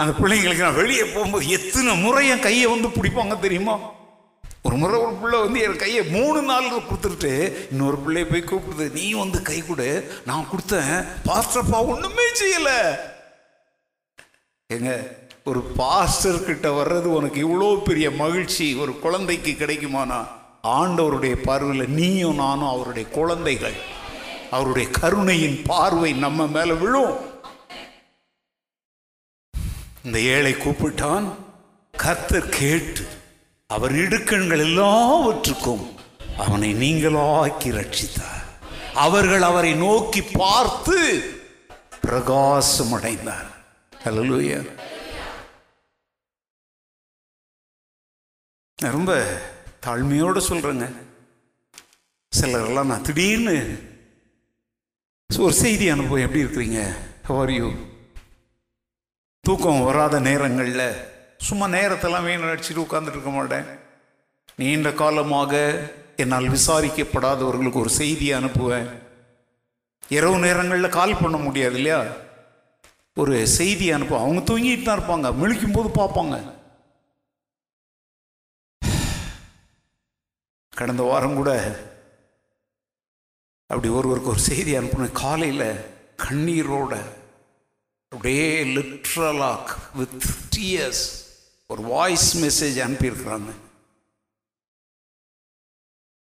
[0.00, 3.76] அந்த பிள்ளைங்களுக்கு நான் வெளியே போகும்போது எத்தனை முறை என் கையை வந்து பிடிப்பாங்க தெரியுமா?
[4.62, 8.92] ஒரு முறை ஒரு பிள்ளை வந்து என் கையை மூணு நாள் கொடுத்துட்டு இன்னொரு பிள்ளைய போய் கூப்பிடுது.
[8.92, 10.12] நீ வந்து கை கொடு.
[10.26, 11.06] நான் கொடுத்தேன்.
[11.24, 12.98] பாஸ்டர்ப்பா ஒன்றுமே செய்யலை.
[14.66, 18.74] எங்க ஒரு பாஸ்டர் கிட்ட வர்றது உனக்கு இவ்வளோ பெரிய மகிழ்ச்சி.
[18.74, 20.26] ஒரு குழந்தைக்கு கிடைக்குமானா?
[20.62, 23.74] ஆண்டவருடைய பார்வையில் நீயும் நானும் அவருடைய குழந்தைகள்.
[24.50, 27.16] அவருடைய கருணையின் பார்வை நம்ம மேலே விழும்.
[30.04, 31.34] இந்த ஏழை கூப்பிட்டான்.
[31.96, 33.06] கர்த்தர் கேட்டு
[33.70, 35.82] அவர் இடுக்கண்கள் எல்லாவற்றுக்கும்
[36.36, 38.44] அவனை நீங்களாக்கி ரட்சித்தார்.
[38.94, 40.96] அவர்கள் அவரை நோக்கி பார்த்து
[42.00, 43.44] பிரகாசம் அடைந்தார்
[44.04, 44.58] ஹalleluya
[48.78, 49.12] ரொம்ப
[49.86, 50.86] தாழ்மையோடு சொல்கிறேங்க
[52.32, 53.56] சிலரெல்லாம் நான் திடீர்னு
[55.30, 56.80] ஒரு செய்தி அனுபவம் எப்படி இருக்கிறீங்க?
[57.28, 57.68] ஹவர் யூ
[59.44, 60.86] தூக்கம் வராத நேரங்களில்
[61.38, 63.64] சும்மா நேரத்தெல்லாம் வீண் அடிச்சுட்டு உட்கார்ந்துட்டு இருக்க மாட்டேன்.
[64.56, 65.52] நீண்ட காலமாக
[66.16, 69.02] என்னால் விசாரிக்கப்படாதவர்களுக்கு ஒரு செய்தியை அனுப்புவேன்.
[70.08, 72.04] இரவு நேரங்களில் கால் பண்ண முடியாது இல்லையா?
[73.14, 75.36] ஒரு செய்தி அனுப்புவேன் அவங்க தூங்கிட்டு தான் இருப்பாங்க.
[75.38, 76.56] முழிக்கும் போது பார்ப்பாங்க.
[80.76, 81.78] கடந்த வாரம் கூட
[83.66, 85.12] அப்படி ஒருவருக்கு ஒரு செய்தி அனுப்புனேன்.
[85.12, 85.84] காலையில்
[86.16, 87.02] கண்ணீரோட
[88.08, 90.22] அப்படியே லிட்ரலாக் வித்
[90.56, 91.26] டியர்ஸ்
[91.72, 93.50] ஒரு வாய்ஸ் மெசேஜ் அனுப்பியிருக்கிறாங்க.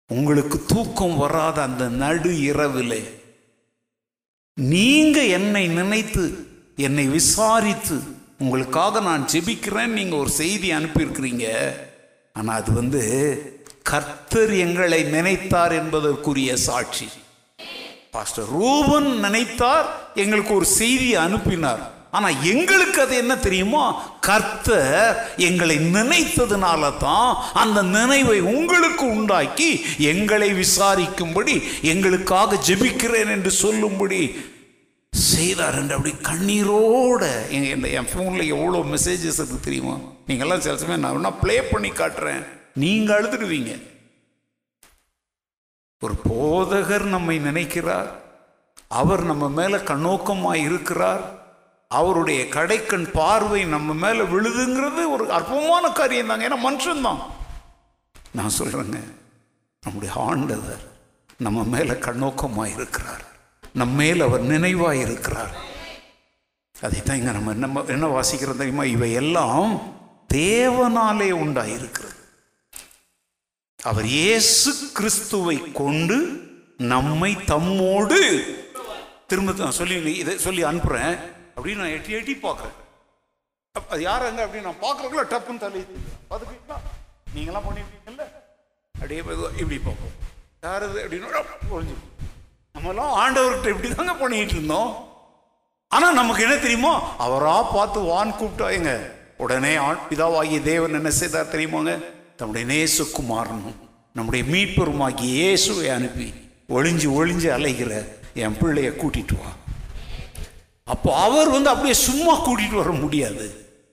[0.08, 3.22] உங்களுக்கு தூக்கம் வராத அந்த நடு இரவில்
[4.54, 8.02] நீங்க என்னை நினைத்து என்னை விசாரித்து
[8.40, 11.76] உங்களுக்காக நான் ஜெபிக்கிறேன் நீங்க ஒரு செய்தி அனுப்பியிருக்கிறீங்க.
[12.34, 13.04] ஆனா அது வந்து
[13.84, 17.10] கர்த்தர் எங்களை நினைத்தார் என்பதற்குரிய சாட்சி.
[18.12, 19.86] பாஸ்டர் ரூபன் நினைத்தார்
[20.16, 21.95] எங்களுக்கு ஒரு செய்தியை அனுப்பினார்.
[22.16, 23.84] ஆனால் எங்களுக்கு அது என்ன தெரியுமோ?
[24.20, 34.22] கர்த்தர் எங்களை நினைத்ததுனால தான் அந்த நினைவை உங்களுக்கு உண்டாக்கி எங்களை விசாரிக்கும்படி எங்களுக்காக ஜெபிக்கிறேன் என்று சொல்லும்படி
[35.14, 39.96] செய்தார் என்று அப்படி கண்ணீரோட என் என் ஃபோனில் எவ்வளோ மெசேஜஸ் இருக்குது தெரியுமா?
[40.28, 42.44] நீங்கள்லாம் சில சமயம் நான் வேணா ப்ளே பண்ணி காட்டுறேன்.
[42.74, 43.74] நீங்கள் அழுதுடுவீங்க.
[46.02, 48.10] ஒரு போதகர் நம்மை நினைக்கிறார்.
[48.88, 51.24] அவர் நம்ம மேலே கண்ணோக்கமாக இருக்கிறார்.
[51.88, 57.22] அவருடைய கடைக்கண் பார்வை நம்ம மேலே விழுதுங்கிறது ஒரு அற்புதமான காரியம் தாங்க ஏன்னா மனுஷன்தான்.
[58.32, 59.00] நான் சொல்கிறேங்க
[59.82, 60.84] நம்முடைய ஆண்டவர்
[61.38, 63.24] நம்ம மேலே கண்ணோக்கமாக இருக்கிறார்.
[63.74, 65.56] நம்ம மேல் அவர் நினைவாக இருக்கிறார்.
[66.82, 68.84] அதைத்தான் இங்கே நம்ம என்ன என்ன வாசிக்கிறோம் தெரியுமா?
[68.84, 69.82] இவை எல்லாம்
[70.34, 72.14] தேவனாலே உண்டாயிருக்கிறது.
[73.84, 76.18] அவர் இயேசு கிறிஸ்துவை கொண்டு
[76.78, 78.20] நம்மை தம்மோடு
[79.28, 81.16] திரும்ப சொல்லி இதை சொல்லி அனுப்புகிறேன்
[81.56, 82.76] அப்படின்னு நான் எட்டி எட்டி பார்க்குறேன்.
[83.76, 85.82] அப்ப அது யாருங்க அப்படின்னு நான் பார்க்குறக்குள்ள டப்புன்னு தள்ளி
[86.30, 86.78] பார்த்துக்கிட்டா
[87.36, 88.26] நீங்களாம் பண்ணிருக்கீங்கல்ல?
[88.96, 89.20] அப்படியே
[89.62, 90.14] இப்படி பார்ப்போம்.
[90.66, 91.96] யார் இது அப்படின்னு புரிஞ்சு
[92.76, 94.92] நம்மலாம் ஆண்டவர்கிட்ட இப்படி தாங்க பண்ணிக்கிட்டு இருந்தோம்.
[95.92, 96.94] ஆனால் நமக்கு என்ன தெரியுமோ?
[97.26, 98.94] அவரா பார்த்து வான் கூப்பிட்டாங்க
[99.44, 101.94] உடனே ஆண் பிதாவாகிய தேவன் என்ன செய்தார் தெரியுமாங்க?
[102.40, 103.78] தம்முடைய நேசுக்குமாரனும்
[104.18, 106.28] நம்முடைய மீட்பெருமாகிய இயேசுவை அனுப்பி
[106.78, 107.92] ஒளிஞ்சு ஒளிஞ்சு அலைகிற
[108.44, 109.50] என் பிள்ளைய கூட்டிட்டு வா.
[110.94, 113.46] அப்போ அவர் வந்து அப்படியே சும்மா கூட்டிகிட்டு வர முடியாது.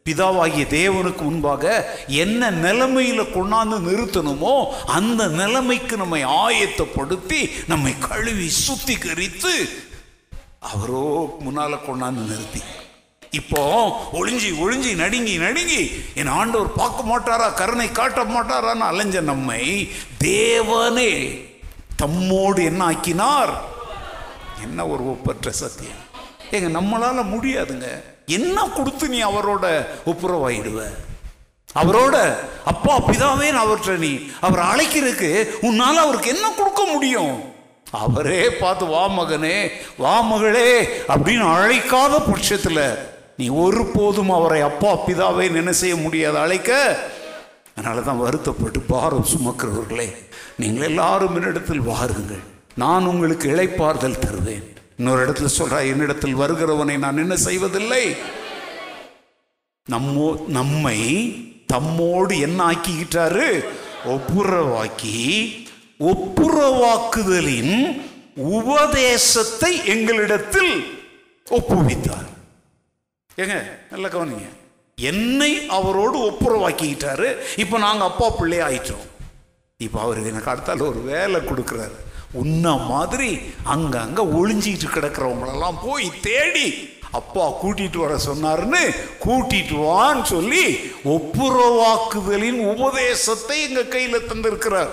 [0.07, 1.65] பிதாவாகிய தேவனுக்கு முன்பாக
[2.07, 4.55] என்ன நிலைமையில் கொண்டாந்து நிறுத்தணுமோ
[4.97, 7.41] அந்த நிலைமைக்கு நம்மை ஆயத்தப்படுத்தி
[7.73, 9.55] நம்மை கழுவி சுத்திகரித்து
[10.73, 11.07] அவரோ
[11.45, 12.63] முன்னால் கொண்டாந்து நிறுத்தி.
[13.41, 13.63] இப்போ
[14.13, 15.83] ஒளிஞ்சி ஒளிஞ்சி நடுங்கி நடுங்கி
[16.15, 19.63] என் ஆண்டவர் பார்க்க மாட்டாரா கருணை காட்ட மாட்டாரான்னு அலைஞ்ச நம்மை
[20.29, 21.13] தேவனே
[22.03, 23.55] தம்மோடு என்ன ஆக்கினார்?
[24.63, 26.02] என்ன ஒரு ஒப்பற்ற சத்தியம்?
[26.55, 27.89] ஏங்க நம்மளால முடியாதுங்க.
[28.27, 29.67] என்ன கொடுத்து நீ அவரோட
[30.11, 30.81] ஒப்புரவாயிடுவ?
[31.75, 32.17] அவரோட
[32.65, 35.31] அப்பா பிதாவே அவற்றை நீ அவர் அழைக்கிறதுக்கு
[35.69, 37.33] உன்னால அவருக்கு என்ன கொடுக்க முடியும்?
[37.91, 39.57] அவரே பார்த்து வா மகனே
[39.99, 40.69] வா மகளே
[41.09, 42.85] அப்படின்னு அழைக்காத பட்சத்தில்
[43.37, 46.71] நீ ஒருபோதும் அவரை அப்பா பிதாவே என்ன செய்ய முடியாது அழைக்க.
[47.77, 50.09] அதனால தான் வருத்தப்பட்டு பாரம் சுமக்கிறவர்களே
[50.57, 52.43] நீங்கள் எல்லாரும் என்னிடத்தில் வாருங்கள்.
[52.75, 54.67] நான் உங்களுக்கு இழைப்பார்தல் தருவேன்.
[55.03, 58.17] இன்னொரு இடத்துல சொல்றா என்னிடத்தில் வருகிறவனை நான் என்ன செய்வதில்லை?
[59.91, 60.99] நம்மோ நம்மை
[61.73, 63.47] தம்மோடு என்ன ஆக்கிக்கிட்டாரு
[64.05, 65.19] ஒப்புரவாக்கி
[66.11, 67.75] ஒப்புரவாக்குதலின்
[68.35, 70.73] உபதேசத்தை எங்களிடத்தில்
[71.51, 72.29] ஒப்புவித்தார்.
[73.37, 73.59] ஏங்க
[73.91, 74.49] நல்ல கவனிங்க.
[74.97, 77.37] என்னை அவரோடு ஒப்புரவாக்கிக்கிட்டாரு.
[77.57, 79.07] இப்போ நாங்கள் அப்பா பிள்ளையே ஆயிட்டோம்
[79.77, 81.99] இப்போ அவர் எனக்கு அடுத்தால ஒரு வேலை கொடுக்குறாரு.
[82.33, 88.83] உன்ன மாதிரி அங்கங்க ஒளிஞ்சிட்டு கிடக்கிறவங்களெல்லாம் போய் தேடி அப்பா கூட்டிட்டு வர சொன்னார்னு
[89.25, 90.65] கூட்டிட்டு வான்னு சொல்லி
[91.17, 94.93] ஒப்புரவாக்குதலின் உபதேசத்தை எங்க கையில தந்திருக்கிறார்.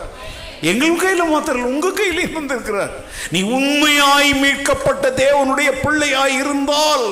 [0.62, 2.92] எங்கள் கையில் மாத்திரம் உங்கள் உங்க கையிலையும்
[3.32, 7.06] நீ உண்மையாய் மீட்கப்பட்ட தேவனுடைய பிள்ளையாய் இருந்தால்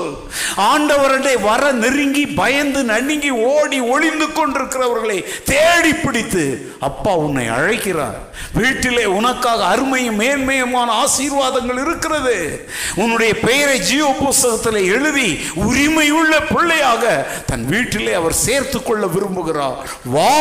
[0.57, 8.17] ஆண்டவரண்டை வர நெருங்கி பயந்து நடுங்கி ஓடி ஒளிந்து கொண்டிருக்கிறவர்களை தேடி பிடித்து அப்பா உன்னை அழைக்கிறார்.
[8.53, 12.67] வீட்டிலே உனக்காக அருமையும் மேன்மையுமான ஆசீர்வாதங்கள் இருக்கிறது.
[12.95, 19.77] உன்னுடைய பெயரை ஜீவ புஸ்தகத்தில் எழுதி உரிமையுள்ள பிள்ளையாக தன் வீட்டிலே அவர் சேர்த்து கொள்ள விரும்புகிறார்.
[20.05, 20.37] வா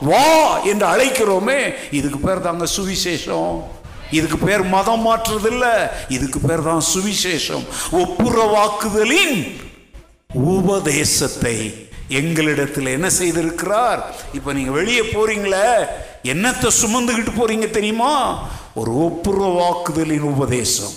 [0.00, 3.54] வா என்று அழைக்கிறோமே இதுக்கு பேர் தாங்க சுவிசேஷம்.
[4.18, 5.66] இதுக்கு பேர் மதம் மாற்றுறதில்ல
[6.16, 7.64] இதுக்கு பேர் தான் சுவிசேஷம்.
[8.02, 9.36] ஒப்புரவாக்குதலின்
[10.56, 11.56] உபதேசத்தை
[12.20, 14.00] எங்களிடத்தில் என்ன செய்திருக்கிறார்?
[14.38, 15.68] இப்போ நீங்கள் வெளியே போறீங்களே
[16.32, 18.12] என்னத்தை சுமந்துக்கிட்டு போறீங்க தெரியுமா?
[18.80, 20.94] ஒரு ஒப்புரவாக்குதலின் உபதேசம்.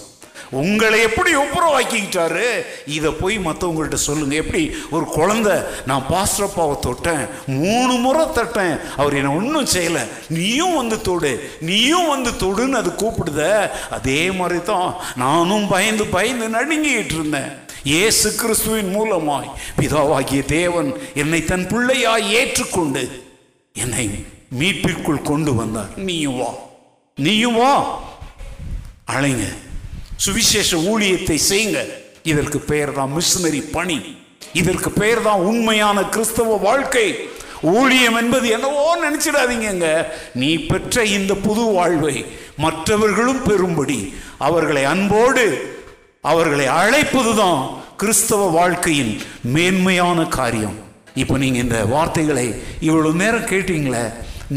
[0.50, 4.36] உங்களை எப்படி ஒப்புரவாக்கிக்கிட்டாரு இதை போய் மற்றவங்கள்ட்ட சொல்லுங்க.
[4.36, 4.76] எப்படி?
[4.90, 5.54] ஒரு குழந்தை
[5.86, 7.30] நான் பாஸ்டப்பாவை தொட்டேன்.
[7.48, 8.80] மூணு முறை தட்டேன்.
[8.98, 10.08] அவர் என்னை ஒன்றும் செய்யலை.
[10.28, 11.52] நீயும் வந்து தொடு.
[11.60, 13.70] நீயும் வந்து தொடுன்னு அது கூப்பிடுத.
[13.90, 17.66] அதே மாதிரி தான் நானும் பயந்து பயந்து நடுங்கிக்கிட்டு இருந்தேன்.
[17.84, 19.50] இயேசு கிறிஸ்துவின் மூலமாய்
[19.82, 23.26] பிதாவாகிய தேவன் என்னை தன் பிள்ளையாய் ஏற்றுக்கொண்டு
[23.74, 24.26] என்னை
[24.60, 25.88] மீட்பிற்குள் கொண்டு வந்தார்.
[25.96, 26.54] நீயும் வா.
[27.16, 28.00] நீயும் வா.
[29.12, 29.44] அழைங்க.
[30.26, 31.80] சுவிசேஷ ஊழியத்தை செய்யுங்க
[32.32, 33.98] இதற்கு பெயர் தான் மிஷினரி பணி.
[34.62, 37.08] இதற்கு பெயர் தான் உண்மையான கிறிஸ்தவ வாழ்க்கை.
[37.76, 39.88] ஊழியம் என்பது என்னவோ நினைச்சிடாதீங்க
[40.42, 42.16] நீ பெற்ற இந்த புது வாழ்வை
[42.64, 44.00] மற்றவர்களும் பெறும்படி
[44.48, 45.46] அவர்களை அன்போடு
[46.32, 47.62] அவர்களை அழைப்பதுதான்
[48.02, 49.14] கிறிஸ்தவ வாழ்க்கையின்
[49.56, 50.78] மேன்மையான காரியம்.
[51.22, 52.48] இப்போ நீங்கள் இந்த வார்த்தைகளை
[52.88, 54.06] இவ்வளோ நேரம் கேட்டீங்களே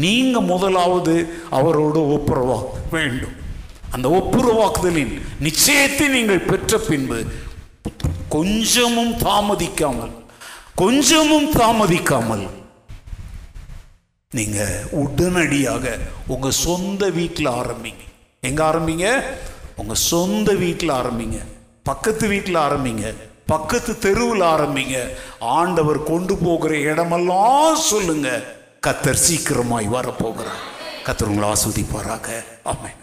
[0.05, 1.15] நீங்கள் முதலாவது
[1.59, 2.59] அவரோடு ஒப்புரவா
[2.95, 3.35] வேண்டும்.
[3.91, 7.25] அந்த ஒப்புரவாக்குதலின் நிச்சயத்தை நீங்கள் பெற்ற பின்பு
[8.29, 10.11] கொஞ்சமும் தாமதிக்காமல்
[10.75, 12.47] கொஞ்சமும் தாமதிக்காமல்
[14.31, 18.03] நீங்க உடனடியாக உங்க சொந்த வீட்டில் ஆரம்பிங்க.
[18.41, 19.23] எங்க ஆரம்பிங்க?
[19.75, 21.39] உங்க சொந்த வீட்டில் ஆரம்பிங்க.
[21.83, 23.15] பக்கத்து வீட்டில் ஆரம்பிங்க.
[23.45, 25.09] பக்கத்து தெருவில் ஆரம்பிங்க.
[25.39, 28.43] ஆண்டவர் கொண்டு போகிற இடமெல்லாம் சொல்லுங்க.
[28.87, 30.63] கத்தர் சீக்கிரமாய் வரப்போகிறார்.
[31.05, 32.27] கத்தர் உங்களை ஆஸ்வதிப்பாராக.
[32.63, 33.00] ஆமாம்